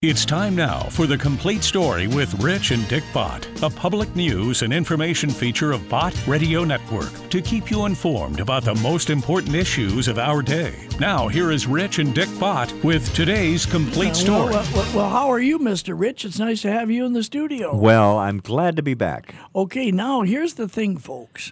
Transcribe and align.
It's 0.00 0.24
time 0.24 0.54
now 0.54 0.84
for 0.90 1.08
the 1.08 1.18
complete 1.18 1.64
story 1.64 2.06
with 2.06 2.32
Rich 2.40 2.70
and 2.70 2.86
Dick 2.86 3.02
Bott, 3.12 3.48
a 3.64 3.68
public 3.68 4.14
news 4.14 4.62
and 4.62 4.72
information 4.72 5.28
feature 5.28 5.72
of 5.72 5.88
Bott 5.88 6.14
Radio 6.24 6.62
Network 6.62 7.10
to 7.30 7.42
keep 7.42 7.68
you 7.68 7.84
informed 7.84 8.38
about 8.38 8.62
the 8.62 8.76
most 8.76 9.10
important 9.10 9.56
issues 9.56 10.06
of 10.06 10.16
our 10.16 10.40
day. 10.40 10.86
Now, 11.00 11.26
here 11.26 11.50
is 11.50 11.66
Rich 11.66 11.98
and 11.98 12.14
Dick 12.14 12.28
Bott 12.38 12.72
with 12.84 13.12
today's 13.12 13.66
complete 13.66 14.14
story. 14.14 14.54
Well, 14.54 14.68
well, 14.72 14.94
well, 14.94 15.10
how 15.10 15.32
are 15.32 15.40
you, 15.40 15.58
Mr. 15.58 15.98
Rich? 15.98 16.24
It's 16.24 16.38
nice 16.38 16.62
to 16.62 16.70
have 16.70 16.92
you 16.92 17.04
in 17.04 17.12
the 17.12 17.24
studio. 17.24 17.74
Well, 17.74 18.18
I'm 18.18 18.38
glad 18.38 18.76
to 18.76 18.84
be 18.84 18.94
back. 18.94 19.34
Okay, 19.52 19.90
now 19.90 20.22
here's 20.22 20.54
the 20.54 20.68
thing, 20.68 20.96
folks. 20.96 21.50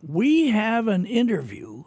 We 0.00 0.48
have 0.48 0.88
an 0.88 1.04
interview 1.04 1.84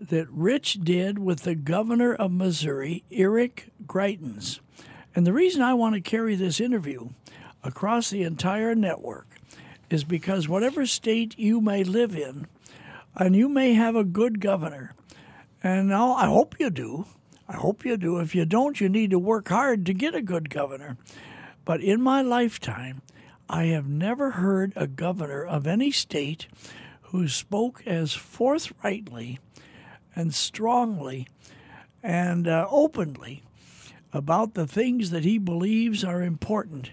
that 0.00 0.30
Rich 0.30 0.80
did 0.82 1.18
with 1.18 1.40
the 1.40 1.54
governor 1.54 2.14
of 2.14 2.32
Missouri, 2.32 3.04
Eric 3.10 3.68
Greitens. 3.84 4.60
And 5.14 5.26
the 5.26 5.32
reason 5.32 5.62
I 5.62 5.74
want 5.74 5.94
to 5.94 6.00
carry 6.00 6.34
this 6.34 6.60
interview 6.60 7.10
across 7.62 8.10
the 8.10 8.22
entire 8.22 8.74
network 8.74 9.28
is 9.88 10.04
because 10.04 10.48
whatever 10.48 10.86
state 10.86 11.38
you 11.38 11.60
may 11.60 11.84
live 11.84 12.16
in, 12.16 12.46
and 13.16 13.36
you 13.36 13.48
may 13.48 13.74
have 13.74 13.94
a 13.94 14.04
good 14.04 14.40
governor, 14.40 14.92
and 15.62 15.88
now 15.88 16.14
I 16.14 16.26
hope 16.26 16.58
you 16.58 16.68
do. 16.68 17.06
I 17.48 17.54
hope 17.56 17.84
you 17.84 17.96
do. 17.96 18.18
If 18.18 18.34
you 18.34 18.44
don't, 18.44 18.80
you 18.80 18.88
need 18.88 19.10
to 19.10 19.18
work 19.18 19.48
hard 19.48 19.86
to 19.86 19.94
get 19.94 20.14
a 20.14 20.22
good 20.22 20.50
governor. 20.50 20.96
But 21.64 21.80
in 21.80 22.00
my 22.00 22.22
lifetime, 22.22 23.02
I 23.48 23.64
have 23.66 23.86
never 23.86 24.32
heard 24.32 24.72
a 24.74 24.86
governor 24.86 25.44
of 25.44 25.66
any 25.66 25.90
state 25.90 26.48
who 27.02 27.28
spoke 27.28 27.86
as 27.86 28.14
forthrightly 28.14 29.38
and 30.16 30.34
strongly 30.34 31.28
and 32.02 32.48
uh, 32.48 32.66
openly 32.70 33.42
about 34.14 34.54
the 34.54 34.66
things 34.66 35.10
that 35.10 35.24
he 35.24 35.38
believes 35.38 36.04
are 36.04 36.22
important 36.22 36.92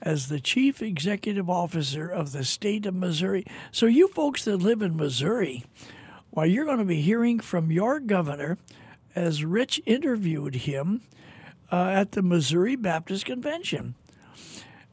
as 0.00 0.28
the 0.28 0.40
chief 0.40 0.80
executive 0.80 1.50
officer 1.50 2.08
of 2.08 2.32
the 2.32 2.44
state 2.44 2.86
of 2.86 2.94
Missouri. 2.94 3.44
So, 3.70 3.86
you 3.86 4.08
folks 4.08 4.44
that 4.44 4.56
live 4.58 4.80
in 4.80 4.96
Missouri, 4.96 5.64
well, 6.30 6.46
you're 6.46 6.64
going 6.64 6.78
to 6.78 6.84
be 6.84 7.02
hearing 7.02 7.40
from 7.40 7.70
your 7.70 8.00
governor 8.00 8.56
as 9.14 9.44
Rich 9.44 9.82
interviewed 9.84 10.54
him 10.54 11.02
uh, 11.70 11.88
at 11.88 12.12
the 12.12 12.22
Missouri 12.22 12.76
Baptist 12.76 13.26
Convention. 13.26 13.94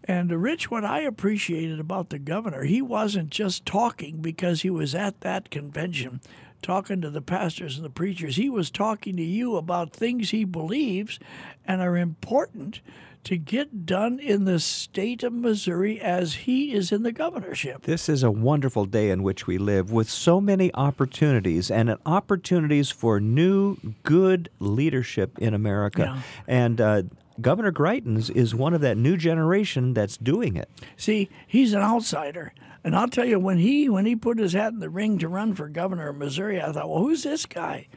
And 0.04 0.32
uh, 0.32 0.38
Rich, 0.38 0.72
what 0.72 0.84
I 0.84 1.02
appreciated 1.02 1.80
about 1.80 2.10
the 2.10 2.20
governor, 2.20 2.64
he 2.64 2.82
wasn't 2.82 3.30
just 3.30 3.66
talking 3.66 4.18
because 4.18 4.62
he 4.62 4.70
was 4.70 4.96
at 4.96 5.22
that 5.22 5.52
convention 5.52 6.22
talking 6.62 7.02
to 7.02 7.10
the 7.10 7.22
pastors 7.22 7.76
and 7.78 7.86
the 7.86 7.90
preachers. 7.90 8.36
He 8.36 8.50
was 8.50 8.70
talking 8.70 9.16
to 9.18 9.24
you 9.24 9.56
about 9.56 9.94
things 9.94 10.32
he 10.32 10.44
believes 10.44 11.20
and 11.66 11.82
are 11.82 11.98
important 11.98 12.82
to 13.24 13.38
get 13.38 13.86
done 13.86 14.20
in 14.20 14.46
the 14.46 14.58
state 14.58 15.22
of 15.22 15.34
Missouri 15.34 16.00
as 16.00 16.34
he 16.34 16.72
is 16.72 16.94
in 16.94 17.04
the 17.04 17.12
governorship. 17.12 17.82
This 17.82 18.08
is 18.08 18.24
a 18.24 18.32
wonderful 18.32 18.86
day 18.86 19.10
in 19.10 19.22
which 19.22 19.46
we 19.46 19.58
live 19.58 19.92
with 19.92 20.10
so 20.10 20.40
many 20.40 20.74
opportunities 20.74 21.70
and 21.70 21.98
opportunities 22.06 22.90
for 22.90 23.20
new, 23.20 23.78
good 24.04 24.50
leadership 24.60 25.38
in 25.40 25.54
America. 25.54 26.04
Yeah. 26.16 26.22
And 26.48 26.80
uh, 26.80 27.04
Governor 27.42 27.74
Greitens 27.74 28.34
is 28.34 28.56
one 28.56 28.74
of 28.74 28.80
that 28.82 28.98
new 28.98 29.18
generation 29.18 29.94
that's 29.94 30.16
doing 30.16 30.56
it. 30.56 30.70
See, 30.96 31.30
he's 31.46 31.74
an 31.74 31.82
outsider. 31.82 32.54
And 32.84 32.96
I'll 32.96 33.08
tell 33.08 33.26
you, 33.26 33.40
when 33.40 33.58
he 33.58 33.90
when 33.90 34.06
he 34.06 34.16
put 34.16 34.40
his 34.40 34.54
hat 34.54 34.74
in 34.74 34.80
the 34.80 34.90
ring 34.90 35.18
to 35.20 35.28
run 35.28 35.56
for 35.56 35.68
governor 35.68 36.10
of 36.10 36.18
Missouri, 36.18 36.62
I 36.62 36.72
thought, 36.72 36.90
well, 36.90 37.00
who's 37.00 37.24
this 37.24 37.46
guy? 37.46 37.88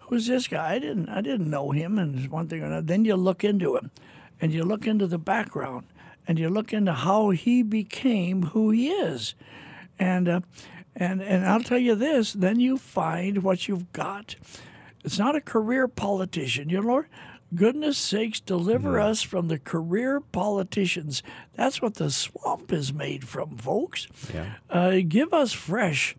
Who's 0.00 0.26
this 0.26 0.48
guy? 0.48 0.74
I 0.74 0.78
didn't 0.78 1.08
I 1.08 1.20
didn't 1.20 1.50
know 1.50 1.70
him, 1.70 1.98
and 1.98 2.28
one 2.30 2.48
thing 2.48 2.62
or 2.62 2.66
another. 2.66 2.86
Then 2.86 3.04
you 3.04 3.16
look 3.16 3.44
into 3.44 3.76
him, 3.76 3.90
and 4.40 4.52
you 4.52 4.64
look 4.64 4.86
into 4.86 5.06
the 5.06 5.18
background, 5.18 5.86
and 6.26 6.38
you 6.38 6.48
look 6.48 6.72
into 6.72 6.92
how 6.92 7.30
he 7.30 7.62
became 7.62 8.46
who 8.46 8.70
he 8.70 8.88
is, 8.88 9.34
and 9.98 10.28
uh, 10.28 10.40
and 10.96 11.22
and 11.22 11.46
I'll 11.46 11.62
tell 11.62 11.78
you 11.78 11.94
this. 11.94 12.32
Then 12.32 12.58
you 12.58 12.76
find 12.76 13.42
what 13.42 13.68
you've 13.68 13.92
got. 13.92 14.36
It's 15.04 15.18
not 15.18 15.36
a 15.36 15.40
career 15.40 15.86
politician. 15.86 16.68
You 16.68 16.82
know, 16.82 17.04
goodness 17.54 17.98
sakes, 17.98 18.40
deliver 18.40 18.98
us 19.00 19.22
from 19.22 19.48
the 19.48 19.58
career 19.58 20.20
politicians. 20.20 21.22
That's 21.54 21.82
what 21.82 21.94
the 21.94 22.10
swamp 22.10 22.72
is 22.72 22.92
made 22.92 23.26
from, 23.26 23.56
folks. 23.56 24.06
Yeah. 24.32 24.52
Uh, 24.68 24.98
give 25.06 25.32
us 25.32 25.52
fresh, 25.52 26.16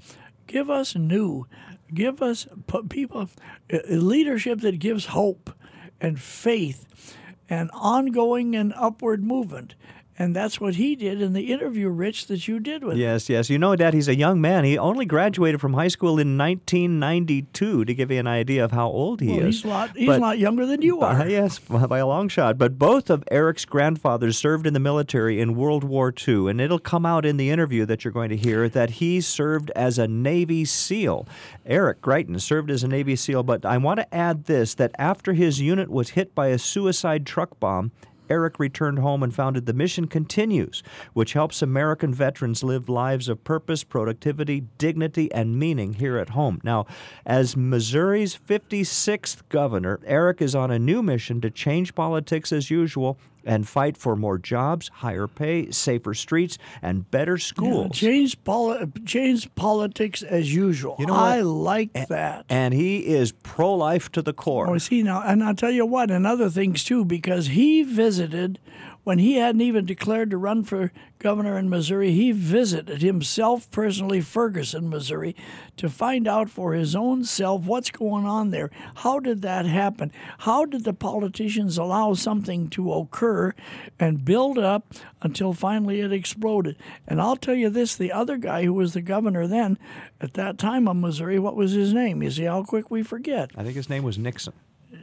give 0.47 0.69
us 0.69 0.95
new, 0.95 1.47
give 1.93 2.21
us 2.21 2.47
p- 2.67 2.83
people 2.89 3.29
uh, 3.71 3.77
leadership 3.89 4.61
that 4.61 4.79
gives 4.79 5.07
hope 5.07 5.51
and 5.99 6.19
faith 6.19 7.15
and 7.49 7.69
ongoing 7.73 8.55
and 8.55 8.73
upward 8.75 9.23
movement. 9.23 9.75
And 10.21 10.35
that's 10.35 10.61
what 10.61 10.75
he 10.75 10.95
did 10.95 11.19
in 11.19 11.33
the 11.33 11.51
interview, 11.51 11.89
Rich, 11.89 12.27
that 12.27 12.47
you 12.47 12.59
did 12.59 12.83
with 12.83 12.93
him. 12.93 12.99
Yes, 13.01 13.27
yes. 13.27 13.49
You 13.49 13.57
know, 13.57 13.75
Dad, 13.75 13.95
he's 13.95 14.07
a 14.07 14.15
young 14.15 14.39
man. 14.39 14.63
He 14.63 14.77
only 14.77 15.05
graduated 15.05 15.59
from 15.59 15.73
high 15.73 15.87
school 15.87 16.19
in 16.19 16.37
1992, 16.37 17.85
to 17.85 17.93
give 17.95 18.11
you 18.11 18.19
an 18.19 18.27
idea 18.27 18.63
of 18.63 18.71
how 18.71 18.87
old 18.87 19.19
he 19.21 19.29
Well, 19.29 19.39
is. 19.47 19.55
he's 19.55 19.65
a 19.65 19.67
lot, 19.67 19.89
he's 19.97 20.05
But- 20.07 20.21
lot 20.21 20.37
younger 20.37 20.67
than 20.67 20.83
you 20.83 20.99
are. 21.01 21.21
Uh, 21.21 21.25
yes, 21.25 21.57
by 21.57 21.97
a 21.97 22.05
long 22.05 22.27
shot. 22.27 22.59
But 22.59 22.77
both 22.77 23.09
of 23.09 23.23
Eric's 23.31 23.65
grandfathers 23.65 24.37
served 24.37 24.67
in 24.67 24.73
the 24.73 24.79
military 24.79 25.39
in 25.41 25.55
World 25.55 25.83
War 25.83 26.13
II, 26.15 26.47
and 26.49 26.61
it'll 26.61 26.77
come 26.77 27.03
out 27.05 27.25
in 27.25 27.37
the 27.37 27.49
interview 27.49 27.85
that 27.87 28.05
you're 28.05 28.11
going 28.13 28.29
to 28.29 28.37
hear 28.37 28.69
that 28.69 28.91
he 28.91 29.21
served 29.21 29.71
as 29.75 29.97
a 29.97 30.07
Navy 30.07 30.65
SEAL. 30.65 31.27
Eric 31.65 31.99
Greitens 32.01 32.41
served 32.41 32.69
as 32.69 32.83
a 32.83 32.87
Navy 32.87 33.15
SEAL, 33.15 33.41
but 33.41 33.65
I 33.65 33.77
want 33.77 33.99
to 33.99 34.13
add 34.13 34.45
this 34.45 34.75
that 34.75 34.91
after 34.99 35.33
his 35.33 35.59
unit 35.61 35.89
was 35.89 36.09
hit 36.11 36.35
by 36.35 36.47
a 36.47 36.59
suicide 36.59 37.25
truck 37.25 37.59
bomb, 37.59 37.91
Eric 38.31 38.59
returned 38.59 38.99
home 38.99 39.23
and 39.23 39.35
founded 39.35 39.65
The 39.65 39.73
Mission 39.73 40.07
Continues, 40.07 40.81
which 41.11 41.33
helps 41.33 41.61
American 41.61 42.13
veterans 42.13 42.63
live 42.63 42.87
lives 42.87 43.27
of 43.27 43.43
purpose, 43.43 43.83
productivity, 43.83 44.61
dignity, 44.77 45.29
and 45.33 45.59
meaning 45.59 45.95
here 45.95 46.17
at 46.17 46.29
home. 46.29 46.61
Now, 46.63 46.85
as 47.25 47.57
Missouri's 47.57 48.37
56th 48.37 49.41
governor, 49.49 49.99
Eric 50.05 50.41
is 50.41 50.55
on 50.55 50.71
a 50.71 50.79
new 50.79 51.03
mission 51.03 51.41
to 51.41 51.51
change 51.51 51.93
politics 51.93 52.53
as 52.53 52.71
usual 52.71 53.17
and 53.46 53.68
fight 53.68 53.97
for 53.97 54.16
more 54.16 54.38
jobs, 54.38 54.90
higher 54.96 55.28
pay, 55.28 55.72
safer 55.72 56.13
streets, 56.13 56.57
and 56.81 57.09
better 57.12 57.34
Yeah, 57.34 57.38
schools. 57.38 57.96
change, 57.97 58.44
poli- 58.44 58.85
change 59.06 59.53
politics 59.56 60.22
as 60.24 60.53
usual. 60.53 60.96
You 61.00 61.06
know 61.07 61.13
I 61.16 61.41
like 61.41 61.94
that. 62.07 62.46
and 62.50 62.74
he 62.74 63.07
is 63.07 63.31
pro 63.31 63.74
life 63.74 64.12
to 64.13 64.22
the 64.22 64.34
core. 64.34 64.69
Oh, 64.69 64.78
see 64.78 65.03
now, 65.03 65.22
and 65.25 65.44
I'll 65.44 65.56
tell 65.56 65.72
you 65.72 65.85
what, 65.85 66.12
and 66.12 66.25
other 66.28 66.50
things 66.50 66.84
too, 66.84 67.06
because 67.06 67.47
he 67.47 67.84
visited 67.84 68.59
when 69.03 69.19
he 69.19 69.35
hadn't 69.35 69.62
even 69.62 69.85
declared 69.85 70.29
to 70.29 70.38
run 70.38 70.63
for 70.63 70.91
governor 71.19 71.57
in 71.57 71.69
Missouri. 71.69 72.12
He 72.12 72.31
visited 72.31 73.01
himself 73.01 73.69
personally, 73.72 74.22
Ferguson, 74.22 74.89
Missouri, 74.89 75.35
to 75.78 75.89
find 75.89 76.28
out 76.28 76.50
for 76.50 76.73
his 76.73 76.95
own 76.95 77.23
self 77.23 77.63
what's 77.63 77.91
going 77.91 78.25
on 78.25 78.51
there. 78.51 78.69
How 78.95 79.19
did 79.19 79.41
that 79.41 79.66
happen? 79.66 80.11
How 80.40 80.66
did 80.66 80.84
the 80.84 80.94
politicians 80.94 81.78
allow 81.78 82.13
something 82.13 82.69
to 82.69 82.91
occur 82.94 83.53
and 84.00 84.25
build 84.25 84.57
up 84.57 84.94
until 85.22 85.53
finally 85.53 86.01
it 86.01 86.11
exploded? 86.11 86.75
And 87.07 87.22
I'll 87.22 87.38
tell 87.38 87.56
you 87.56 87.69
this: 87.69 87.95
the 87.95 88.11
other 88.11 88.38
guy 88.38 88.63
who 88.63 88.73
was 88.73 88.94
the 88.94 89.01
governor 89.01 89.47
then, 89.47 89.78
at 90.19 90.34
that 90.35 90.57
time 90.57 90.88
of 90.88 90.95
Missouri, 90.95 91.40
what 91.40 91.56
was 91.56 91.72
his 91.72 91.94
name? 91.94 92.22
You 92.23 92.31
see 92.31 92.44
how 92.44 92.63
quick 92.63 92.91
we 92.91 93.03
forget. 93.03 93.51
I 93.56 93.63
think 93.63 93.75
his 93.75 93.90
name 93.90 94.03
was 94.03 94.17
Nixon. 94.17 94.53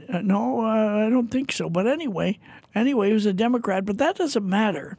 Uh, 0.08 0.20
no, 0.22 0.60
uh, 0.60 1.06
I 1.06 1.10
don't 1.10 1.30
think 1.30 1.52
so. 1.52 1.68
But 1.68 1.86
anyway, 1.86 2.38
anyway, 2.74 3.08
he 3.08 3.12
was 3.12 3.26
a 3.26 3.32
Democrat, 3.32 3.84
but 3.84 3.98
that 3.98 4.16
doesn't 4.16 4.46
matter. 4.46 4.96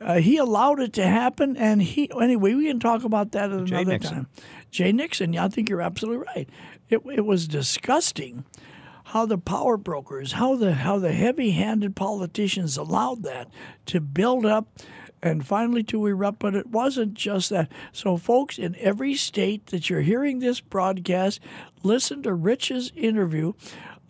Uh, 0.00 0.18
he 0.18 0.36
allowed 0.36 0.80
it 0.80 0.92
to 0.94 1.06
happen, 1.06 1.56
and 1.56 1.80
he 1.80 2.10
anyway. 2.20 2.54
We 2.54 2.66
can 2.66 2.80
talk 2.80 3.04
about 3.04 3.32
that 3.32 3.52
at 3.52 3.64
Jay 3.64 3.76
another 3.76 3.92
Nixon. 3.92 4.14
time. 4.14 4.26
Jay 4.70 4.92
Nixon. 4.92 5.32
Yeah, 5.32 5.44
I 5.44 5.48
think 5.48 5.68
you're 5.68 5.80
absolutely 5.82 6.24
right. 6.26 6.48
It 6.88 7.02
it 7.12 7.24
was 7.24 7.46
disgusting 7.46 8.44
how 9.04 9.26
the 9.26 9.38
power 9.38 9.76
brokers, 9.76 10.32
how 10.32 10.56
the 10.56 10.74
how 10.74 10.98
the 10.98 11.12
heavy-handed 11.12 11.94
politicians 11.94 12.76
allowed 12.76 13.22
that 13.22 13.48
to 13.86 14.00
build 14.00 14.44
up 14.44 14.66
and 15.22 15.46
finally 15.46 15.84
to 15.84 16.04
erupt. 16.06 16.40
But 16.40 16.56
it 16.56 16.66
wasn't 16.66 17.14
just 17.14 17.50
that. 17.50 17.70
So, 17.92 18.16
folks, 18.16 18.58
in 18.58 18.74
every 18.80 19.14
state 19.14 19.66
that 19.66 19.88
you're 19.88 20.00
hearing 20.00 20.40
this 20.40 20.60
broadcast, 20.60 21.38
listen 21.84 22.24
to 22.24 22.34
Rich's 22.34 22.90
interview 22.96 23.52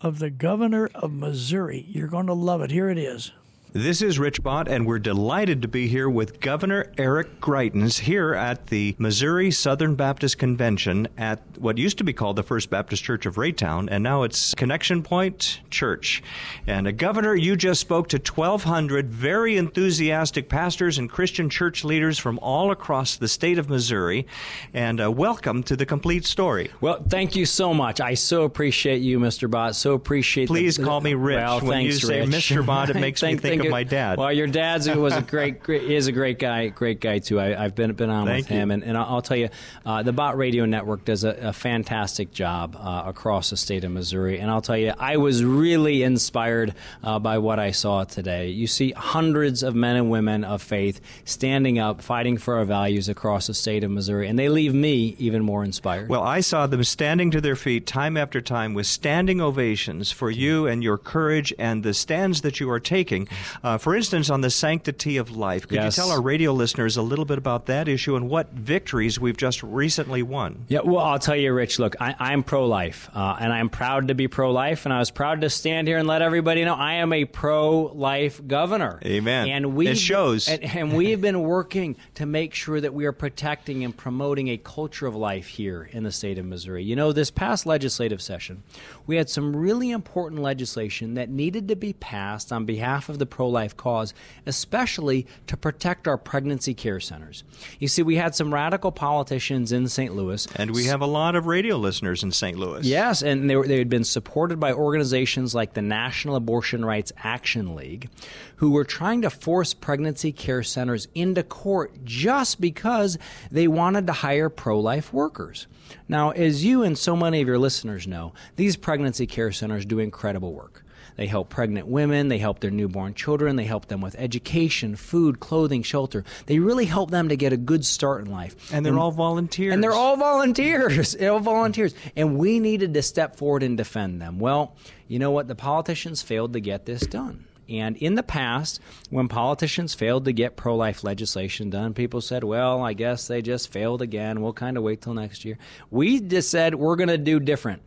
of 0.03 0.19
the 0.19 0.31
governor 0.31 0.91
of 0.95 1.13
Missouri. 1.13 1.87
You're 1.89 2.09
going 2.09 2.27
to 2.27 2.33
love 2.33 2.61
it. 2.63 2.71
Here 2.71 2.91
it 2.91 2.99
is. 2.99 3.33
This 3.75 4.03
is 4.03 4.19
Rich 4.19 4.43
Bott, 4.43 4.69
and 4.69 4.87
we're 4.87 4.99
delighted 4.99 5.63
to 5.63 5.69
be 5.69 5.89
here 5.89 6.07
with 6.07 6.41
Governor 6.41 6.93
Eric 6.99 7.41
Greitens 7.41 8.01
here 8.01 8.35
at 8.35 8.67
the 8.67 8.95
Missouri 8.99 9.51
Southern 9.51 9.95
Baptist 9.95 10.37
Convention 10.37 11.09
at 11.17 11.41
what 11.57 11.79
used 11.79 11.97
to 11.97 12.05
be 12.05 12.13
called 12.13 12.37
the 12.37 12.43
First 12.43 12.69
Baptist 12.69 13.03
Church 13.03 13.25
of 13.25 13.37
Raytown, 13.37 13.89
and 13.91 14.05
now 14.05 14.25
it's 14.25 14.55
Connection 14.57 15.03
Point 15.03 15.61
Church. 15.71 16.23
And, 16.67 16.87
uh, 16.87 16.91
Governor, 16.91 17.35
you 17.35 17.57
just 17.57 17.81
spoke 17.81 18.09
to 18.09 18.19
1,200 18.19 19.09
very 19.09 19.57
enthusiastic 19.57 20.51
pastors 20.51 20.99
and 20.99 21.09
Christian 21.09 21.49
church 21.49 21.83
leaders 21.83 22.19
from 22.19 22.39
all 22.41 22.73
across 22.73 23.17
the 23.17 23.29
state 23.29 23.57
of 23.57 23.71
Missouri. 23.71 24.27
And 24.75 25.01
uh, 25.01 25.11
welcome 25.11 25.63
to 25.63 25.77
the 25.77 25.87
complete 25.87 26.27
story. 26.27 26.71
Well, 26.83 27.03
thank 27.09 27.35
you 27.37 27.47
so 27.47 27.73
much. 27.73 28.03
I 28.03 28.13
so 28.15 28.43
appreciate 28.43 29.01
you, 29.01 29.19
Mr. 29.19 29.51
Bott. 29.51 29.77
So 29.77 29.95
appreciate. 29.95 30.49
Please 30.49 30.77
the, 30.77 30.85
call 30.85 31.01
me 31.01 31.15
Rich. 31.15 31.37
Well, 31.39 31.61
when 31.61 31.71
thanks, 31.71 32.03
you 32.03 32.09
say 32.09 32.21
Rich. 32.21 32.51
Mr. 32.51 32.67
Bott, 32.67 32.91
it 32.91 32.97
makes 32.97 33.23
me 33.23 33.37
think 33.39 33.62
of 33.67 33.71
my 33.71 33.85
dad. 33.85 34.19
Well, 34.19 34.33
your 34.33 34.47
dad's 34.47 34.89
was 34.89 35.15
a 35.15 35.23
great, 35.23 35.63
great 35.63 35.83
is 35.83 36.07
a 36.07 36.13
great 36.13 36.39
guy, 36.39 36.69
great 36.69 37.01
guy 37.01 37.19
too. 37.19 37.41
I, 37.41 37.55
have 37.55 37.75
been 37.75 37.93
been 37.93 38.11
on 38.11 38.27
Thank 38.27 38.45
with 38.45 38.49
him, 38.49 38.71
and, 38.71 38.83
and 38.83 38.97
I'll 38.97 39.23
tell 39.23 39.37
you, 39.37 39.49
uh, 39.85 40.03
the 40.03 40.13
Bott 40.13 40.37
Radio 40.37 40.65
Network 40.65 41.05
does 41.05 41.25
a, 41.25 41.31
a 41.31 41.53
fantastic 41.53 42.33
job 42.33 42.77
uh, 42.79 43.05
across 43.07 43.51
the 43.51 43.57
state 43.57 43.85
of 43.85 43.91
Missouri. 43.91 44.39
And 44.39 44.51
I'll 44.51 44.63
tell 44.63 44.77
you, 44.77 44.93
I 44.99 45.17
was 45.17 45.45
really 45.45 46.03
inspired 46.03 46.75
uh, 47.03 47.19
by 47.19 47.39
what 47.39 47.59
I 47.59 47.71
saw 47.71 48.05
today. 48.05 48.49
You 48.49 48.67
see 48.67 48.93
hundreds 48.93 49.63
of 49.63 49.75
men 49.75 49.97
and 49.97 50.11
women 50.11 50.45
of 50.45 50.63
faith 50.63 51.01
standing 51.25 51.79
up, 51.79 52.03
fighting 52.03 52.37
for 52.37 52.57
our 52.57 52.65
values 52.65 53.09
across 53.09 53.47
the 53.47 53.55
state 53.55 53.85
of 53.85 53.91
Missouri, 53.91 54.29
and 54.29 54.39
they 54.39 54.49
leave 54.49 54.75
me 54.75 55.17
even 55.19 55.43
more 55.43 55.65
inspired. 55.65 56.09
Well, 56.09 56.23
I 56.23 56.41
saw 56.41 56.67
them 56.67 56.85
standing 56.85 57.31
to 57.33 57.41
their 57.41 57.57
feet 57.57 57.87
time 57.87 58.17
after 58.17 58.41
time 58.41 58.75
with 58.75 58.87
standing 58.87 59.41
ovations 59.41 60.13
for 60.13 60.31
you 60.31 60.67
and 60.67 60.83
your 60.83 60.99
courage 60.99 61.53
and 61.59 61.83
the 61.83 61.95
stands 61.95 62.43
that 62.43 62.61
you 62.61 62.71
are 62.71 62.81
taking. 62.81 63.29
Uh, 63.63 63.79
for 63.79 63.95
instance, 63.95 64.31
on 64.31 64.41
the 64.41 64.51
sanctity 64.51 65.17
of 65.17 65.31
life. 65.37 65.67
Could 65.69 65.77
Yes. 65.77 65.97
you 65.97 66.03
tell 66.03 66.11
our 66.13 66.21
radio 66.23 66.53
listeners 66.53 66.97
a 66.97 67.03
little 67.03 67.25
bit 67.25 67.39
about 67.39 67.67
that 67.67 67.89
issue 67.89 68.17
and 68.17 68.29
what 68.29 68.53
victories 68.53 69.19
we've 69.21 69.37
just 69.37 69.63
recently 69.63 70.23
won? 70.23 70.65
Yeah, 70.69 70.81
well, 70.85 70.99
I'll 71.05 71.19
tell 71.19 71.37
you, 71.37 71.53
Rich. 71.53 71.79
Look, 71.79 71.97
I, 72.01 72.15
I'm 72.19 72.43
pro-life, 72.43 73.11
uh, 73.15 73.37
and 73.41 73.53
I'm 73.53 73.69
proud 73.69 74.09
to 74.09 74.15
be 74.15 74.29
pro-life, 74.29 74.85
and 74.87 74.93
I 74.93 74.99
was 74.99 75.11
proud 75.11 75.41
to 75.43 75.51
stand 75.51 75.89
here 75.89 75.99
and 75.99 76.07
let 76.09 76.23
everybody 76.23 76.65
know 76.65 76.75
I 76.75 76.95
am 76.95 77.13
a 77.13 77.25
pro-life 77.27 78.41
governor. 78.47 79.01
Amen. 79.05 79.49
And 79.49 79.75
we 79.75 79.89
It 79.89 79.99
shows. 79.99 80.49
and, 80.49 80.63
and 80.63 80.93
we 80.97 81.11
have 81.11 81.21
been 81.21 81.43
working 81.43 81.97
to 82.15 82.27
make 82.27 82.55
sure 82.55 82.81
that 82.81 82.95
we 82.95 83.05
are 83.07 83.13
protecting 83.13 83.85
and 83.85 83.97
promoting 83.97 84.49
a 84.49 84.57
culture 84.57 85.07
of 85.07 85.15
life 85.15 85.47
here 85.47 85.89
in 85.93 86.03
the 86.05 86.13
state 86.13 86.39
of 86.39 86.45
Missouri. 86.45 86.83
You 86.85 86.97
know, 86.97 87.13
this 87.13 87.31
past 87.31 87.67
legislative 87.67 88.21
session, 88.23 88.63
we 89.07 89.17
had 89.17 89.29
some 89.31 89.55
really 89.57 89.91
important 89.91 90.41
legislation 90.43 91.15
that 91.15 91.29
needed 91.31 91.69
to 91.69 91.77
be 91.77 91.93
passed 91.93 92.53
on 92.53 92.65
behalf 92.65 93.09
of 93.09 93.19
the 93.19 93.27
pro-life 93.43 93.77
cause, 93.77 94.15
especially 94.47 95.27
to 95.49 95.57
protect 95.57 96.07
our 96.07 96.17
pregnancy 96.17 96.75
care 96.75 97.01
centers. 97.01 97.43
You 97.81 97.89
see, 97.89 98.05
we 98.05 98.15
had 98.15 98.37
some 98.37 98.55
radical 98.55 98.93
politicians 98.93 99.73
in 99.73 99.89
St. 99.89 100.15
Louis 100.15 100.47
And 100.55 100.71
we 100.71 100.85
have 100.85 101.01
a 101.01 101.07
lot 101.07 101.35
of 101.35 101.47
radio 101.47 101.77
listeners 101.77 102.23
in 102.23 102.31
St. 102.31 102.57
Louis. 102.57 102.87
Yes, 102.87 103.21
and 103.21 103.51
they, 103.51 103.57
were, 103.57 103.67
they 103.67 103.79
had 103.79 103.89
been 103.89 104.05
supported 104.05 104.61
by 104.61 104.73
organizations 104.73 105.57
like 105.57 105.73
the 105.73 105.83
National 105.83 106.37
Abortion 106.37 106.85
Rights 106.85 107.11
Action 107.17 107.75
League, 107.75 108.11
who 108.57 108.71
were 108.71 108.85
trying 108.85 109.23
to 109.23 109.31
force 109.31 109.75
pregnancy 109.75 110.31
care 110.31 110.63
centers 110.63 111.09
into 111.13 111.43
court 111.43 112.05
just 112.05 112.61
because 112.61 113.19
they 113.51 113.67
wanted 113.67 114.07
to 114.07 114.13
hire 114.13 114.49
pro 114.49 114.79
life 114.79 115.13
workers. 115.13 115.67
Now, 116.09 116.31
as 116.31 116.65
you 116.65 116.85
and 116.85 116.97
so 116.97 117.17
many 117.17 117.43
of 117.43 117.49
your 117.49 117.59
listeners 117.59 118.07
know, 118.07 118.35
these 118.55 118.77
pregnancy 118.77 119.27
care 119.27 119.51
centers 119.51 119.85
do 119.85 119.99
incredible 119.99 120.53
work. 120.53 120.82
They 121.17 121.27
help 121.27 121.49
pregnant 121.49 121.87
women, 121.87 122.29
they 122.29 122.39
help 122.39 122.61
their 122.61 122.71
newborn 122.71 123.15
children, 123.15 123.57
they 123.57 123.65
help 123.65 123.87
them 123.87 124.01
with 124.01 124.15
education, 124.19 124.97
food, 124.97 125.41
clothing, 125.41 125.83
shelter. 125.83 126.25
They 126.47 126.59
really 126.59 126.87
help 126.87 127.11
them 127.11 127.29
to 127.29 127.37
get 127.37 127.53
a 127.53 127.57
good 127.57 127.85
start 127.85 128.25
in 128.25 128.31
life. 128.31 128.73
And 128.73 128.85
they're 128.85 128.99
all 128.99 129.11
volunteers. 129.13 129.75
And 129.75 129.83
they're 129.83 129.93
all 129.93 130.17
volunteers. 130.17 131.15
All 131.23 131.41
volunteers. 131.41 131.95
And 132.17 132.37
we 132.37 132.59
needed 132.61 132.95
to 132.95 133.03
step 133.03 133.37
forward 133.37 133.63
and 133.63 133.77
defend 133.77 134.21
them. 134.21 134.39
Well, 134.39 134.77
you 135.09 135.19
know 135.19 135.31
what? 135.31 135.49
The 135.49 135.55
politicians 135.55 136.21
failed 136.21 136.53
to 136.55 136.61
get 136.61 136.85
this 136.85 137.07
done. 137.07 137.47
And 137.69 137.97
in 137.97 138.17
the 138.17 138.23
past, 138.23 138.81
when 139.09 139.29
politicians 139.29 139.95
failed 139.95 140.27
to 140.27 140.33
get 140.33 140.57
pro 140.57 140.77
life 140.77 141.05
legislation 141.05 141.71
done, 141.71 141.95
people 141.95 142.21
said, 142.21 142.45
well, 142.45 142.83
I 142.83 142.93
guess 142.93 143.29
they 143.29 143.41
just 143.41 143.73
failed 143.73 144.03
again. 144.03 144.43
We'll 144.43 144.53
kind 144.53 144.77
of 144.77 144.83
wait 144.83 145.01
till 145.01 145.15
next 145.15 145.45
year. 145.45 145.59
We 145.91 146.21
just 146.21 146.51
said, 146.51 146.75
we're 146.75 146.97
going 146.97 147.09
to 147.09 147.19
do 147.19 147.41
different. 147.41 147.83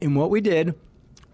And 0.00 0.16
what 0.16 0.30
we 0.30 0.40
did 0.40 0.74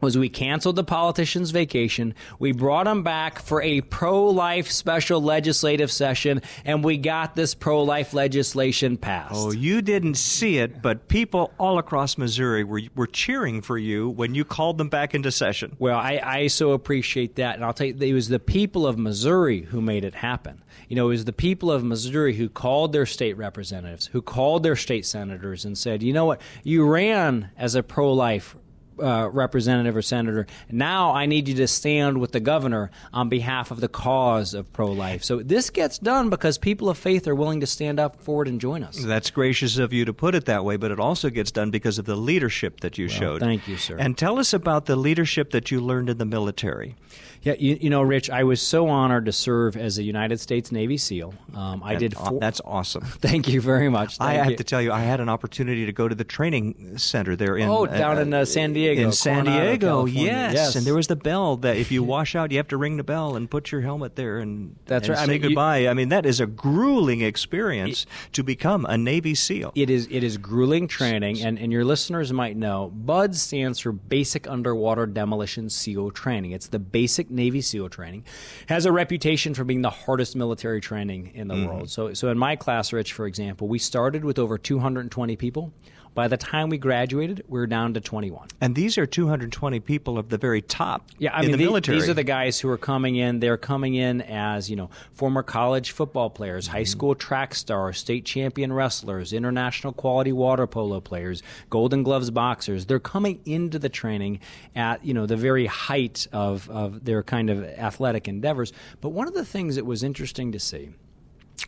was 0.00 0.16
we 0.16 0.28
canceled 0.28 0.76
the 0.76 0.84
politicians' 0.84 1.50
vacation. 1.50 2.14
We 2.38 2.52
brought 2.52 2.84
them 2.84 3.02
back 3.02 3.40
for 3.40 3.62
a 3.62 3.80
pro-life 3.80 4.70
special 4.70 5.20
legislative 5.20 5.90
session, 5.90 6.42
and 6.64 6.84
we 6.84 6.96
got 6.96 7.34
this 7.34 7.54
pro-life 7.54 8.14
legislation 8.14 8.96
passed. 8.96 9.34
Oh, 9.34 9.50
you 9.50 9.82
didn't 9.82 10.14
see 10.14 10.58
it, 10.58 10.80
but 10.82 11.08
people 11.08 11.52
all 11.58 11.78
across 11.78 12.18
Missouri 12.18 12.64
were, 12.64 12.82
were 12.94 13.06
cheering 13.06 13.62
for 13.62 13.78
you 13.78 14.08
when 14.08 14.34
you 14.34 14.44
called 14.44 14.78
them 14.78 14.88
back 14.88 15.14
into 15.14 15.30
session. 15.30 15.76
Well, 15.78 15.98
I, 15.98 16.20
I 16.22 16.46
so 16.46 16.72
appreciate 16.72 17.36
that. 17.36 17.56
And 17.56 17.64
I'll 17.64 17.72
tell 17.72 17.86
you, 17.86 17.96
it 17.98 18.12
was 18.12 18.28
the 18.28 18.38
people 18.38 18.86
of 18.86 18.98
Missouri 18.98 19.62
who 19.62 19.80
made 19.80 20.04
it 20.04 20.14
happen. 20.14 20.62
You 20.88 20.96
know, 20.96 21.06
it 21.06 21.10
was 21.10 21.24
the 21.24 21.32
people 21.32 21.70
of 21.70 21.84
Missouri 21.84 22.34
who 22.34 22.48
called 22.48 22.92
their 22.92 23.06
state 23.06 23.36
representatives, 23.36 24.06
who 24.06 24.22
called 24.22 24.62
their 24.62 24.76
state 24.76 25.04
senators 25.04 25.64
and 25.64 25.76
said, 25.76 26.02
you 26.02 26.12
know 26.12 26.24
what, 26.24 26.40
you 26.62 26.86
ran 26.86 27.50
as 27.56 27.74
a 27.74 27.82
pro 27.82 28.12
life 28.12 28.56
uh, 29.00 29.28
representative 29.32 29.96
or 29.96 30.02
senator. 30.02 30.46
Now 30.70 31.12
I 31.12 31.26
need 31.26 31.48
you 31.48 31.54
to 31.56 31.68
stand 31.68 32.18
with 32.18 32.32
the 32.32 32.40
governor 32.40 32.90
on 33.12 33.28
behalf 33.28 33.70
of 33.70 33.80
the 33.80 33.88
cause 33.88 34.54
of 34.54 34.72
pro 34.72 34.90
life. 34.92 35.24
So 35.24 35.42
this 35.42 35.70
gets 35.70 35.98
done 35.98 36.30
because 36.30 36.58
people 36.58 36.88
of 36.88 36.98
faith 36.98 37.26
are 37.28 37.34
willing 37.34 37.60
to 37.60 37.66
stand 37.66 38.00
up 38.00 38.20
forward 38.20 38.48
and 38.48 38.60
join 38.60 38.82
us. 38.82 38.98
That's 38.98 39.30
gracious 39.30 39.78
of 39.78 39.92
you 39.92 40.04
to 40.04 40.12
put 40.12 40.34
it 40.34 40.44
that 40.46 40.64
way, 40.64 40.76
but 40.76 40.90
it 40.90 41.00
also 41.00 41.30
gets 41.30 41.50
done 41.50 41.70
because 41.70 41.98
of 41.98 42.04
the 42.04 42.16
leadership 42.16 42.80
that 42.80 42.98
you 42.98 43.08
showed. 43.08 43.40
thank 43.40 43.68
you, 43.68 43.76
sir. 43.76 43.96
And 43.98 44.16
tell 44.16 44.38
us 44.38 44.52
about 44.52 44.86
the 44.86 44.96
leadership 44.96 45.50
that 45.50 45.70
you 45.70 45.80
learned 45.80 46.10
in 46.10 46.18
the 46.18 46.24
military. 46.24 46.96
Yeah, 47.43 47.55
you, 47.58 47.79
you 47.81 47.90
know, 47.90 48.02
Rich, 48.02 48.31
I 48.31 48.44
was 48.44 48.61
so 48.61 48.88
honored 48.88 49.26
to 49.26 49.32
serve 49.32 49.76
as 49.76 49.99
a 49.99 50.02
United 50.02 50.40
States 50.40 50.73
Navy 50.73 50.96
SEAL. 50.96 51.35
Um, 51.55 51.82
I 51.85 51.94
did. 51.94 52.17
Four, 52.17 52.40
That's 52.40 52.61
awesome. 52.64 53.05
Thank 53.06 53.49
you 53.49 53.61
very 53.61 53.88
much. 53.88 54.17
I 54.20 54.35
have 54.35 54.50
you. 54.50 54.56
to 54.56 54.64
tell 54.64 54.82
you, 54.82 54.93
I 54.93 55.00
had 55.00 55.20
an 55.20 55.29
opportunity 55.29 55.87
to 55.87 55.93
go 55.93 56.08
to 56.08 56.14
the 56.14 56.25
training 56.25 56.99
center 56.99 57.37
there 57.37 57.56
in 57.56 57.69
Oh, 57.69 57.87
down 57.87 58.19
in, 58.19 58.35
uh, 58.35 58.44
San 58.44 58.73
Diego, 58.73 59.02
In 59.02 59.12
San 59.12 59.44
Coronado, 59.44 60.06
Diego, 60.06 60.06
yes. 60.06 60.55
Yes. 60.55 60.76
And 60.76 60.85
there 60.87 60.94
was 60.94 61.06
the 61.06 61.17
bell 61.17 61.56
that 61.58 61.76
if 61.76 61.90
you 61.93 62.02
wash 62.14 62.35
out, 62.35 62.50
you 62.50 62.56
have 62.56 62.69
to 62.69 62.76
ring 62.76 62.96
the 62.96 63.05
bell 63.05 63.37
and 63.37 63.50
put 63.50 63.70
your 63.70 63.82
helmet 63.82 64.17
there 64.17 64.38
and 64.38 64.76
That's 64.87 65.08
and 65.08 65.17
right. 65.17 65.23
I 65.23 65.26
say 65.26 65.32
mean, 65.32 65.43
you- 65.43 65.49
goodbye. 65.50 65.87
I 65.88 65.94
mean, 65.94 66.08
that 66.08 66.26
is 66.26 66.41
a 66.41 66.46
grueling 66.46 67.20
experience 67.20 68.05
to 68.32 68.43
become 68.43 68.84
a 68.87 68.99
Navy 68.99 69.34
SEAL. 69.34 69.73
It 69.75 69.91
is 69.91 70.08
it 70.11 70.23
is 70.25 70.37
grueling 70.38 70.88
training, 70.88 71.41
and, 71.43 71.58
and 71.58 71.70
your 71.73 71.84
listeners 71.84 72.32
might 72.32 72.56
know. 72.56 72.91
BUD 72.94 73.34
stands 73.37 73.79
for 73.79 73.93
Basic 73.93 74.49
Underwater 74.49 75.06
Demolition 75.06 75.70
SEAL 75.70 76.11
Training. 76.12 76.52
It's 76.52 76.69
the 76.69 76.79
basic 76.79 77.27
Navy 77.30 77.60
SEAL 77.60 77.88
training. 77.90 78.25
Has 78.69 78.86
a 78.86 78.92
reputation 78.92 79.54
for 79.54 79.64
being 79.64 79.82
the 79.82 79.90
hardest 79.90 80.34
military 80.36 80.80
training 80.80 81.32
in 81.34 81.48
the 81.48 81.54
Mm-hmm. 81.54 81.66
world. 81.66 81.90
So 81.90 82.14
so 82.14 82.28
in 82.30 82.38
my 82.38 82.56
class, 82.56 82.92
Rich, 82.92 83.12
for 83.12 83.26
example, 83.26 83.69
we 83.69 83.78
started 83.78 84.25
with 84.25 84.38
over 84.38 84.58
220 84.58 85.36
people. 85.36 85.72
By 86.19 86.26
the 86.26 86.37
time 86.37 86.69
we 86.69 86.79
graduated, 86.79 87.44
we 87.47 87.61
were 87.61 87.69
down 87.69 87.94
to 87.94 88.00
21. 88.00 88.49
and 88.61 88.75
these 88.75 88.99
are 88.99 89.06
220 89.06 89.79
people 89.79 90.19
of 90.19 90.31
the 90.31 90.37
very 90.37 90.61
top 90.61 91.12
Yeah, 91.17 91.31
I 91.32 91.43
mean, 91.43 91.53
the 91.53 91.59
the- 91.59 91.81
these 91.93 92.09
are 92.09 92.15
the 92.15 92.25
guys 92.25 92.59
who 92.59 92.69
are 92.70 92.76
coming 92.76 93.15
in. 93.15 93.38
They're 93.38 93.56
coming 93.56 93.94
in 93.94 94.23
as 94.23 94.69
you 94.69 94.75
know 94.75 94.91
former 95.12 95.44
college 95.44 95.93
football 95.93 96.29
players, 96.29 96.67
high 96.67 96.81
mm-hmm. 96.81 96.87
school 96.87 97.15
track 97.15 97.55
stars, 97.55 97.98
state 97.98 98.25
champion 98.25 98.72
wrestlers, 98.72 99.32
international 99.32 99.93
quality 99.93 100.32
water 100.32 100.67
polo 100.67 101.01
players, 101.01 101.41
Golden 101.70 102.03
Gloves 102.03 102.32
boxers. 102.32 102.87
They're 102.87 102.98
coming 102.98 103.39
into 103.44 103.79
the 103.79 103.89
training 103.89 104.41
at 104.75 105.05
you 105.05 105.15
know 105.15 105.25
the 105.25 105.37
very 105.37 105.67
height 105.67 106.27
of 106.32 106.69
of 106.69 107.05
their 107.05 107.22
kind 107.22 107.48
of 107.48 107.63
athletic 107.63 108.27
endeavors. 108.27 108.72
But 109.01 109.10
one 109.10 109.29
of 109.29 109.34
the 109.34 109.44
things 109.44 109.77
that 109.77 109.87
was 109.87 110.03
interesting 110.03 110.51
to 110.51 110.58
see 110.58 110.91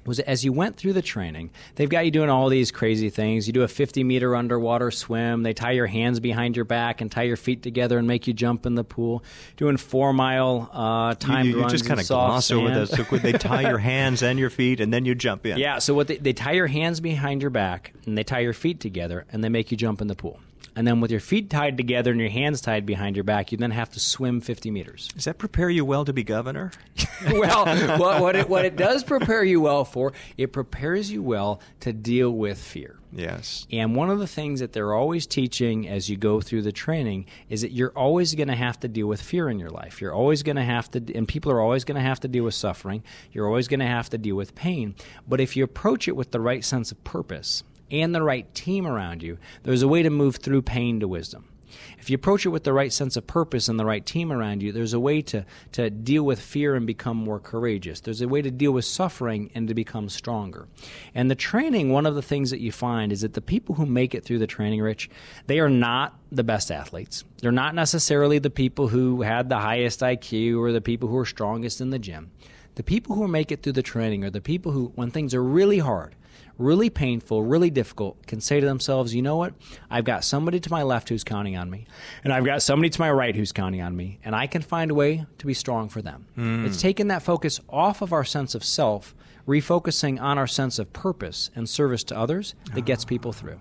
was 0.05 0.21
as 0.21 0.45
you 0.45 0.53
went 0.53 0.77
through 0.77 0.93
the 0.93 1.03
training, 1.03 1.51
they've 1.75 1.89
got 1.89 2.05
you 2.05 2.11
doing 2.11 2.31
all 2.31 2.49
these 2.49 2.71
crazy 2.71 3.11
things. 3.11 3.47
You 3.47 3.53
do 3.53 3.63
a 3.63 3.69
50 3.69 4.05
meter 4.05 4.35
underwater 4.35 4.91
swim. 4.91 5.43
They 5.43 5.53
tie 5.53 5.73
your 5.73 5.87
hands 5.87 6.21
behind 6.21 6.57
your 6.57 6.65
back 6.65 7.01
and 7.01 7.11
tie 7.11 7.23
your 7.23 7.37
feet 7.37 7.63
together 7.63 7.99
and 7.99 8.07
make 8.07 8.27
you 8.27 8.33
jump 8.33 8.67
in 8.67 8.75
the 8.75 8.85
pool. 8.85 9.25
Doing 9.57 9.77
four 9.77 10.13
mile 10.13 10.71
uh, 10.73 11.11
you, 11.11 11.15
timed 11.17 11.49
you, 11.49 11.57
you 11.57 11.61
runs 11.61 11.73
just 11.73 11.87
kind 11.87 12.01
of 12.01 12.07
gloss 12.09 12.51
over 12.51 12.69
sand. 12.69 12.81
this. 12.81 12.91
So 12.91 13.17
they 13.17 13.33
tie 13.33 13.69
your 13.69 13.79
hands 13.79 14.23
and 14.23 14.39
your 14.39 14.51
feet, 14.51 14.81
and 14.81 14.93
then 14.93 15.05
you 15.05 15.15
jump 15.15 15.47
in. 15.47 15.59
Yeah, 15.59 15.79
so 15.79 15.95
what 15.95 16.09
they, 16.09 16.17
they 16.17 16.33
tie 16.33 16.53
your 16.53 16.67
hands 16.67 17.01
behind 17.01 17.43
your 17.43 17.51
back 17.51 17.93
and 18.07 18.17
they 18.17 18.25
tie 18.25 18.41
your 18.41 18.53
feet 18.53 18.81
together 18.81 19.27
and 19.31 19.43
they 19.43 19.49
make 19.49 19.71
you 19.71 19.77
jump 19.77 20.01
in 20.01 20.07
the 20.07 20.15
pool. 20.15 20.41
And 20.77 20.87
then 20.87 21.01
with 21.01 21.11
your 21.11 21.21
feet 21.21 21.51
tied 21.51 21.77
together 21.77 22.13
and 22.13 22.21
your 22.21 22.31
hands 22.31 22.61
tied 22.61 22.87
behind 22.87 23.17
your 23.17 23.25
back, 23.25 23.53
you 23.53 23.59
then 23.59 23.73
have 23.73 23.91
to 23.91 24.01
swim 24.01 24.41
50 24.41 24.71
meters. 24.71 25.09
Does 25.09 25.25
that 25.25 25.39
prepare 25.39 25.69
you 25.69 25.85
well 25.85 26.05
to 26.05 26.13
be 26.13 26.23
governor? 26.23 26.71
well, 27.33 27.99
what, 27.99 28.21
what, 28.21 28.37
it, 28.37 28.49
what 28.49 28.65
it 28.65 28.77
does 28.77 29.05
prepare 29.05 29.45
you 29.45 29.61
well 29.61 29.85
for, 29.85 30.13
it 30.37 30.53
prepares 30.53 31.11
you 31.11 31.23
well 31.23 31.61
to 31.81 31.93
deal 31.93 32.31
with 32.31 32.59
fear. 32.59 32.97
Yes. 33.13 33.67
And 33.73 33.97
one 33.97 34.11
of 34.11 34.19
the 34.19 34.27
things 34.27 34.61
that 34.61 34.73
they're 34.73 34.95
always 34.95 35.27
teaching 35.27 35.89
as 35.89 36.09
you 36.09 36.17
go 36.17 36.41
through 36.41 36.63
the 36.63 36.73
training 36.73 37.27
is 37.49 37.63
that 37.63 37.73
you're 37.73 37.93
always 37.97 38.35
going 38.35 38.49
to 38.49 38.55
have 38.55 38.79
to 38.81 38.89
deal 38.89 39.07
with 39.07 39.21
fear 39.21 39.49
in 39.49 39.59
your 39.59 39.71
life. 39.71 40.01
You're 40.01 40.15
always 40.15 40.43
going 40.43 40.57
to 40.57 40.65
have 40.65 40.91
to, 40.93 41.03
and 41.15 41.27
people 41.27 41.51
are 41.51 41.61
always 41.61 41.85
going 41.85 41.97
to 41.97 42.03
have 42.03 42.21
to 42.21 42.29
deal 42.29 42.45
with 42.45 42.55
suffering. 42.55 43.03
You're 43.33 43.47
always 43.47 43.69
going 43.69 43.81
to 43.81 43.87
have 43.87 44.11
to 44.11 44.19
deal 44.19 44.37
with 44.37 44.55
pain. 44.55 44.95
But 45.27 45.41
if 45.41 45.57
you 45.57 45.65
approach 45.65 46.07
it 46.09 46.17
with 46.17 46.31
the 46.31 46.41
right 46.41 46.65
sense 46.65 46.93
of 46.93 47.03
purpose 47.05 47.65
and 47.91 48.15
the 48.15 48.23
right 48.23 48.53
team 48.55 48.87
around 48.87 49.23
you, 49.23 49.39
there's 49.65 49.83
a 49.83 49.89
way 49.89 50.03
to 50.03 50.11
move 50.11 50.37
through 50.37 50.63
pain 50.63 51.01
to 51.01 51.09
wisdom. 51.09 51.50
If 51.99 52.11
you 52.11 52.15
approach 52.15 52.47
it 52.47 52.51
with 52.51 52.65
the 52.65 52.73
right 52.73 52.93
sense 52.93 53.17
of 53.17 53.27
purpose 53.27 53.69
and 53.69 53.79
the 53.79 53.85
right 53.85 54.05
team 54.05 54.33
around 54.33 54.63
you, 54.63 54.73
there's 54.73 54.93
a 54.93 55.01
way 55.01 55.23
to, 55.23 55.45
to 55.73 55.91
deal 55.91 56.25
with 56.25 56.41
fear 56.41 56.75
and 56.75 56.87
become 56.87 57.17
more 57.17 57.41
courageous. 57.41 58.01
There's 58.01 58.21
a 58.21 58.29
way 58.29 58.43
to 58.43 58.51
deal 58.51 58.73
with 58.73 58.85
suffering 58.85 59.51
and 59.55 59.69
to 59.69 59.75
become 59.75 60.09
stronger. 60.09 60.69
And 61.15 61.31
the 61.31 61.35
training, 61.35 61.91
one 61.91 62.07
of 62.07 62.15
the 62.15 62.23
things 62.23 62.51
that 62.51 62.61
you 62.61 62.73
find 62.73 63.13
is 63.13 63.21
that 63.23 63.35
the 63.35 63.41
people 63.41 63.75
who 63.77 63.87
make 63.87 64.15
it 64.15 64.25
through 64.25 64.39
the 64.39 64.47
training, 64.47 64.81
Rich, 64.81 65.11
they 65.47 65.61
are 65.61 65.71
not 65.71 66.19
the 66.31 66.45
best 66.45 66.71
athletes. 66.71 67.25
They're 67.41 67.53
not 67.53 67.75
necessarily 67.75 68.39
the 68.39 68.51
people 68.51 68.89
who 68.89 69.23
had 69.23 69.49
the 69.49 69.59
highest 69.59 70.01
IQ 70.01 70.59
or 70.59 70.73
the 70.73 70.81
people 70.81 71.09
who 71.09 71.19
are 71.19 71.27
strongest 71.27 71.81
in 71.81 71.91
the 71.91 71.99
gym. 71.99 72.31
The 72.77 72.83
people 72.83 73.17
who 73.17 73.27
make 73.29 73.51
it 73.51 73.63
through 73.63 73.73
the 73.73 73.83
training 73.83 74.25
are 74.25 74.31
the 74.31 74.41
people 74.41 74.73
who, 74.73 74.93
when 74.95 75.11
things 75.11 75.35
are 75.35 75.43
really 75.43 75.79
hard, 75.79 76.15
really 76.61 76.91
painful, 76.91 77.43
really 77.43 77.71
difficult, 77.71 78.27
can 78.27 78.41
say 78.41 78.61
to 78.61 78.67
themselves, 78.67 79.15
you 79.15 79.23
know 79.23 79.37
what? 79.37 79.55
I've 79.91 80.05
got 80.05 80.25
somebody 80.25 80.61
to 80.61 80.71
my 80.71 80.83
left 80.83 81.09
who's 81.09 81.25
counting 81.25 81.57
on 81.57 81.71
me, 81.71 81.87
and 82.23 82.33
I've 82.33 82.45
got 82.45 82.63
somebody 82.63 82.91
to 82.91 83.01
my 83.01 83.11
right 83.11 83.35
who's 83.35 83.53
counting 83.53 83.81
on 83.81 83.97
me, 83.97 84.19
and 84.25 84.37
I 84.37 84.47
can 84.47 84.63
find 84.63 84.91
a 84.91 84.95
way 84.95 85.27
to 85.39 85.47
be 85.47 85.55
strong 85.55 85.89
for 85.89 86.03
them. 86.03 86.27
Mm. 86.37 86.67
It's 86.67 86.81
taken 86.81 87.09
that 87.09 87.23
focus 87.23 87.61
off 87.69 88.03
of 88.03 88.13
our 88.13 88.25
sense 88.25 88.55
of 88.55 88.63
self, 88.63 89.15
refocusing 89.49 90.21
on 90.21 90.39
our 90.39 90.47
sense 90.47 90.79
of 90.79 90.93
purpose 90.93 91.51
and 91.57 91.69
service 91.69 92.05
to 92.05 92.17
others 92.17 92.55
that 92.75 92.83
gets 92.83 93.05
people 93.05 93.33
through 93.33 93.61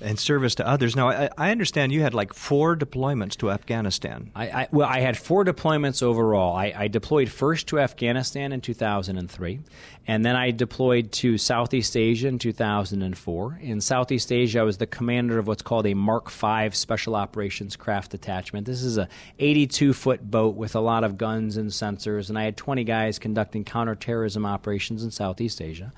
and 0.00 0.18
service 0.18 0.54
to 0.56 0.66
others. 0.66 0.94
Now, 0.94 1.08
I, 1.08 1.30
I, 1.38 1.50
understand 1.50 1.92
you 1.92 2.02
had 2.02 2.12
like 2.12 2.34
four 2.34 2.76
deployments 2.76 3.36
to 3.38 3.50
Afghanistan. 3.50 4.30
I, 4.34 4.48
I 4.48 4.68
well, 4.70 4.88
I 4.88 5.00
had 5.00 5.16
four 5.16 5.44
deployments 5.44 6.02
overall. 6.02 6.54
I, 6.54 6.72
I, 6.76 6.88
deployed 6.88 7.30
first 7.30 7.68
to 7.68 7.80
Afghanistan 7.80 8.52
in 8.52 8.60
2003, 8.60 9.60
and 10.06 10.24
then 10.24 10.36
I 10.36 10.50
deployed 10.50 11.12
to 11.12 11.38
Southeast 11.38 11.96
Asia 11.96 12.28
in 12.28 12.38
2004. 12.38 13.58
In 13.62 13.80
Southeast 13.80 14.30
Asia, 14.30 14.60
I 14.60 14.62
was 14.62 14.78
the 14.78 14.86
commander 14.86 15.38
of 15.38 15.46
what's 15.46 15.62
called 15.62 15.86
a 15.86 15.94
Mark 15.94 16.30
V 16.30 16.70
Special 16.72 17.16
Operations 17.16 17.74
Craft 17.76 18.10
Detachment. 18.10 18.66
This 18.66 18.82
is 18.82 18.98
a 18.98 19.08
82 19.38 19.94
foot 19.94 20.30
boat 20.30 20.56
with 20.56 20.74
a 20.74 20.80
lot 20.80 21.04
of 21.04 21.16
guns 21.16 21.56
and 21.56 21.70
sensors, 21.70 22.28
and 22.28 22.38
I 22.38 22.44
had 22.44 22.56
20 22.56 22.84
guys 22.84 23.18
conducting 23.18 23.64
counterterrorism 23.64 24.44
operations 24.44 25.02
in 25.02 25.10
Southeast 25.10 25.62
Asia 25.62 25.92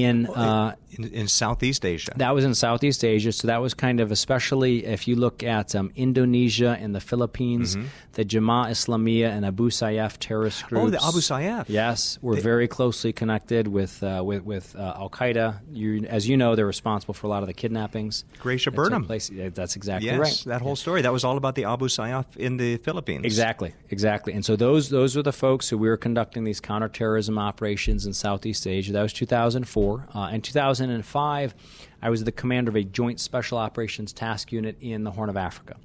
in, 0.00 0.26
uh, 0.26 0.74
in, 0.92 1.04
in 1.12 1.28
Southeast 1.28 1.84
Asia. 1.84 2.12
That 2.16 2.34
was 2.34 2.44
in 2.44 2.54
Southeast 2.54 3.04
Asia, 3.04 3.21
so 3.30 3.46
that 3.46 3.60
was 3.60 3.74
kind 3.74 4.00
of 4.00 4.10
especially 4.10 4.84
if 4.86 5.06
you 5.06 5.14
look 5.14 5.42
at 5.42 5.74
um, 5.74 5.92
Indonesia 5.94 6.76
and 6.80 6.94
the 6.94 7.00
Philippines, 7.00 7.76
mm-hmm. 7.76 7.86
the 8.14 8.24
Jemaah 8.24 8.70
Islamiyah 8.70 9.28
and 9.28 9.44
Abu 9.46 9.70
Sayyaf 9.70 10.16
terrorist 10.18 10.66
groups. 10.66 10.84
Oh, 10.84 10.90
the 10.90 10.98
Abu 10.98 11.18
Sayyaf. 11.18 11.66
Yes, 11.68 12.18
we're 12.22 12.36
they, 12.36 12.40
very 12.40 12.68
closely 12.68 13.12
connected 13.12 13.68
with 13.68 14.02
uh, 14.02 14.22
with, 14.24 14.44
with 14.44 14.74
uh, 14.76 14.94
Al 14.96 15.10
Qaeda. 15.10 15.60
You, 15.72 16.04
as 16.06 16.28
you 16.28 16.36
know, 16.36 16.56
they're 16.56 16.66
responsible 16.66 17.14
for 17.14 17.26
a 17.26 17.30
lot 17.30 17.42
of 17.42 17.46
the 17.46 17.54
kidnappings. 17.54 18.24
Gracia 18.38 18.70
Burnham. 18.70 19.04
Place. 19.04 19.30
That's 19.32 19.76
exactly 19.76 20.10
yes, 20.10 20.18
right. 20.18 20.42
that 20.46 20.62
whole 20.62 20.76
story. 20.76 21.02
That 21.02 21.12
was 21.12 21.24
all 21.24 21.36
about 21.36 21.54
the 21.54 21.64
Abu 21.64 21.88
Sayyaf 21.88 22.36
in 22.36 22.56
the 22.56 22.78
Philippines. 22.78 23.24
Exactly, 23.24 23.74
exactly. 23.90 24.32
And 24.32 24.44
so 24.44 24.56
those 24.56 24.88
those 24.88 25.16
were 25.16 25.22
the 25.22 25.32
folks 25.32 25.68
who 25.68 25.78
we 25.78 25.88
were 25.88 25.96
conducting 25.96 26.44
these 26.44 26.60
counterterrorism 26.60 27.38
operations 27.38 28.06
in 28.06 28.12
Southeast 28.12 28.66
Asia. 28.66 28.92
That 28.92 29.02
was 29.02 29.12
2004. 29.12 30.08
Uh, 30.14 30.30
in 30.32 30.40
2005, 30.40 31.54
I 32.02 32.10
was 32.10 32.24
the 32.24 32.32
commander 32.32 32.68
of 32.68 32.76
a 32.76 32.82
Joint 32.82 33.20
Special 33.20 33.56
Operations 33.56 34.12
Task 34.12 34.50
Unit 34.50 34.76
in 34.80 35.04
the 35.04 35.12
Horn 35.12 35.30
of 35.30 35.36
Africa. 35.36 35.76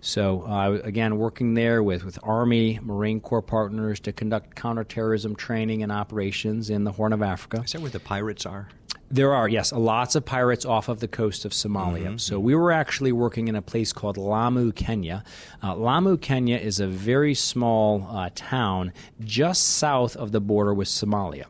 So, 0.00 0.42
uh, 0.42 0.80
again, 0.82 1.18
working 1.18 1.54
there 1.54 1.82
with, 1.82 2.04
with 2.04 2.18
Army, 2.22 2.80
Marine 2.82 3.20
Corps 3.20 3.42
partners 3.42 4.00
to 4.00 4.12
conduct 4.12 4.56
counterterrorism 4.56 5.36
training 5.36 5.82
and 5.82 5.92
operations 5.92 6.70
in 6.70 6.84
the 6.84 6.92
Horn 6.92 7.12
of 7.12 7.22
Africa. 7.22 7.62
Is 7.62 7.72
that 7.72 7.82
where 7.82 7.90
the 7.90 8.00
pirates 8.00 8.46
are? 8.46 8.68
There 9.08 9.32
are, 9.34 9.48
yes, 9.48 9.72
lots 9.72 10.16
of 10.16 10.24
pirates 10.24 10.64
off 10.64 10.88
of 10.88 10.98
the 10.98 11.06
coast 11.06 11.44
of 11.44 11.52
Somalia. 11.52 12.06
Mm-hmm. 12.06 12.16
So 12.16 12.40
we 12.40 12.56
were 12.56 12.72
actually 12.72 13.12
working 13.12 13.46
in 13.46 13.54
a 13.54 13.62
place 13.62 13.92
called 13.92 14.16
Lamu, 14.16 14.72
Kenya. 14.72 15.22
Uh, 15.62 15.76
Lamu, 15.76 16.16
Kenya 16.16 16.56
is 16.56 16.80
a 16.80 16.88
very 16.88 17.34
small 17.34 18.08
uh, 18.10 18.30
town 18.34 18.92
just 19.20 19.76
south 19.76 20.16
of 20.16 20.32
the 20.32 20.40
border 20.40 20.74
with 20.74 20.88
Somalia. 20.88 21.44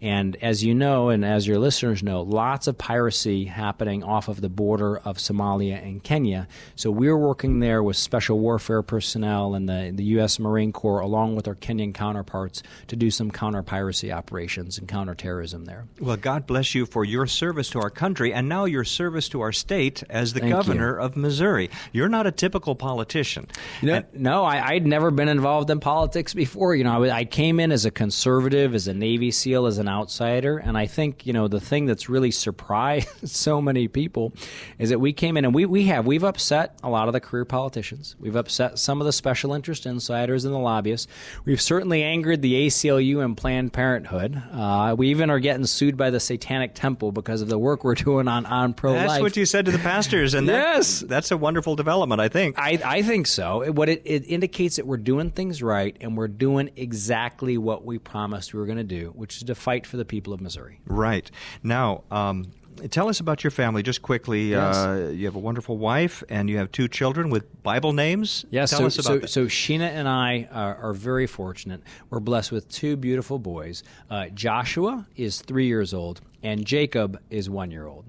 And 0.00 0.36
as 0.42 0.62
you 0.62 0.74
know, 0.74 1.08
and 1.08 1.24
as 1.24 1.46
your 1.46 1.58
listeners 1.58 2.02
know, 2.02 2.22
lots 2.22 2.66
of 2.66 2.78
piracy 2.78 3.44
happening 3.44 4.02
off 4.02 4.28
of 4.28 4.40
the 4.40 4.48
border 4.48 4.98
of 4.98 5.18
Somalia 5.18 5.82
and 5.82 6.02
Kenya. 6.02 6.48
So 6.74 6.90
we're 6.90 7.16
working 7.16 7.60
there 7.60 7.82
with 7.82 7.96
special 7.96 8.38
warfare 8.38 8.82
personnel 8.82 9.54
and 9.54 9.68
the, 9.68 9.92
the 9.94 10.04
U.S. 10.04 10.38
Marine 10.38 10.72
Corps, 10.72 11.00
along 11.00 11.36
with 11.36 11.48
our 11.48 11.54
Kenyan 11.54 11.94
counterparts, 11.94 12.62
to 12.88 12.96
do 12.96 13.10
some 13.10 13.30
counter 13.30 13.62
piracy 13.62 14.12
operations 14.12 14.78
and 14.78 14.88
counterterrorism 14.88 15.64
there. 15.64 15.86
Well, 16.00 16.16
God 16.16 16.46
bless 16.46 16.74
you 16.74 16.86
for 16.86 17.04
your 17.04 17.26
service 17.26 17.70
to 17.70 17.80
our 17.80 17.90
country 17.90 18.32
and 18.32 18.48
now 18.48 18.64
your 18.64 18.84
service 18.84 19.28
to 19.30 19.40
our 19.40 19.52
state 19.52 20.02
as 20.10 20.32
the 20.32 20.40
Thank 20.40 20.52
governor 20.52 20.96
you. 20.96 21.04
of 21.04 21.16
Missouri. 21.16 21.70
You're 21.92 22.08
not 22.08 22.26
a 22.26 22.32
typical 22.32 22.74
politician. 22.74 23.46
You 23.80 23.88
know, 23.88 23.94
and, 23.94 24.06
no, 24.14 24.44
I, 24.44 24.74
would 24.74 24.86
never 24.86 25.10
been 25.10 25.28
involved 25.28 25.70
in 25.70 25.80
politics 25.80 26.34
before. 26.34 26.74
You 26.74 26.84
know, 26.84 27.04
I, 27.04 27.18
I 27.18 27.24
came 27.24 27.60
in 27.60 27.72
as 27.72 27.84
a 27.84 27.90
conservative, 27.90 28.74
as 28.74 28.88
a 28.88 28.94
Navy 28.94 29.30
SEAL, 29.30 29.66
as 29.66 29.78
an 29.78 29.85
outsider. 29.88 30.58
And 30.58 30.76
I 30.76 30.86
think, 30.86 31.26
you 31.26 31.32
know, 31.32 31.48
the 31.48 31.60
thing 31.60 31.86
that's 31.86 32.08
really 32.08 32.30
surprised 32.30 33.08
so 33.28 33.60
many 33.60 33.88
people 33.88 34.32
is 34.78 34.90
that 34.90 34.98
we 34.98 35.12
came 35.12 35.36
in 35.36 35.44
and 35.44 35.54
we, 35.54 35.66
we 35.66 35.84
have, 35.84 36.06
we've 36.06 36.24
upset 36.24 36.78
a 36.82 36.90
lot 36.90 37.08
of 37.08 37.12
the 37.12 37.20
career 37.20 37.44
politicians. 37.44 38.16
We've 38.18 38.36
upset 38.36 38.78
some 38.78 39.00
of 39.00 39.06
the 39.06 39.12
special 39.12 39.52
interest 39.52 39.86
insiders 39.86 40.44
and 40.44 40.54
the 40.54 40.58
lobbyists. 40.58 41.08
We've 41.44 41.60
certainly 41.60 42.02
angered 42.02 42.42
the 42.42 42.66
ACLU 42.66 43.24
and 43.24 43.36
Planned 43.36 43.72
Parenthood. 43.72 44.40
Uh, 44.52 44.94
we 44.96 45.08
even 45.08 45.30
are 45.30 45.40
getting 45.40 45.66
sued 45.66 45.96
by 45.96 46.10
the 46.10 46.20
Satanic 46.20 46.74
Temple 46.74 47.12
because 47.12 47.42
of 47.42 47.48
the 47.48 47.58
work 47.58 47.84
we're 47.84 47.94
doing 47.94 48.28
on, 48.28 48.46
on 48.46 48.74
pro 48.74 48.92
life. 48.92 49.08
That's 49.08 49.20
what 49.20 49.36
you 49.36 49.46
said 49.46 49.66
to 49.66 49.70
the 49.70 49.78
pastors. 49.78 50.34
And 50.34 50.46
yes. 50.46 51.00
That, 51.00 51.08
that's 51.08 51.30
a 51.30 51.36
wonderful 51.36 51.76
development, 51.76 52.20
I 52.20 52.28
think. 52.28 52.58
I, 52.58 52.78
I 52.84 53.02
think 53.02 53.26
so. 53.26 53.70
What 53.72 53.88
it, 53.88 54.02
it 54.04 54.24
indicates 54.24 54.76
that 54.76 54.86
we're 54.86 54.96
doing 54.96 55.30
things 55.30 55.62
right 55.62 55.96
and 56.00 56.16
we're 56.16 56.28
doing 56.28 56.70
exactly 56.76 57.58
what 57.58 57.84
we 57.84 57.98
promised 57.98 58.54
we 58.54 58.60
were 58.60 58.66
going 58.66 58.78
to 58.78 58.84
do, 58.84 59.12
which 59.14 59.38
is 59.38 59.44
to 59.44 59.54
fight 59.54 59.75
for 59.84 59.96
the 59.96 60.04
people 60.04 60.32
of 60.32 60.40
Missouri. 60.40 60.80
Right. 60.86 61.30
Now, 61.62 62.04
um, 62.10 62.52
tell 62.90 63.08
us 63.08 63.20
about 63.20 63.44
your 63.44 63.50
family 63.50 63.82
just 63.82 64.02
quickly. 64.02 64.50
Yes. 64.50 64.76
Uh, 64.76 65.12
you 65.14 65.26
have 65.26 65.34
a 65.34 65.40
wonderful 65.40 65.78
wife 65.78 66.22
and 66.28 66.48
you 66.48 66.58
have 66.58 66.70
two 66.72 66.88
children 66.88 67.30
with 67.30 67.62
Bible 67.62 67.92
names. 67.92 68.44
Yes. 68.50 68.70
Tell 68.70 68.80
so, 68.80 68.86
us 68.86 68.94
about 68.98 69.04
so, 69.04 69.18
that. 69.18 69.28
so 69.28 69.46
Sheena 69.46 69.88
and 69.88 70.08
I 70.08 70.48
are, 70.52 70.76
are, 70.76 70.92
very 70.92 71.26
fortunate. 71.26 71.82
We're 72.10 72.20
blessed 72.20 72.52
with 72.52 72.68
two 72.68 72.96
beautiful 72.96 73.38
boys. 73.38 73.82
Uh, 74.10 74.28
Joshua 74.28 75.06
is 75.16 75.40
three 75.42 75.66
years 75.66 75.92
old 75.92 76.20
and 76.42 76.64
Jacob 76.64 77.20
is 77.30 77.48
one 77.50 77.70
year 77.70 77.86
old. 77.86 78.04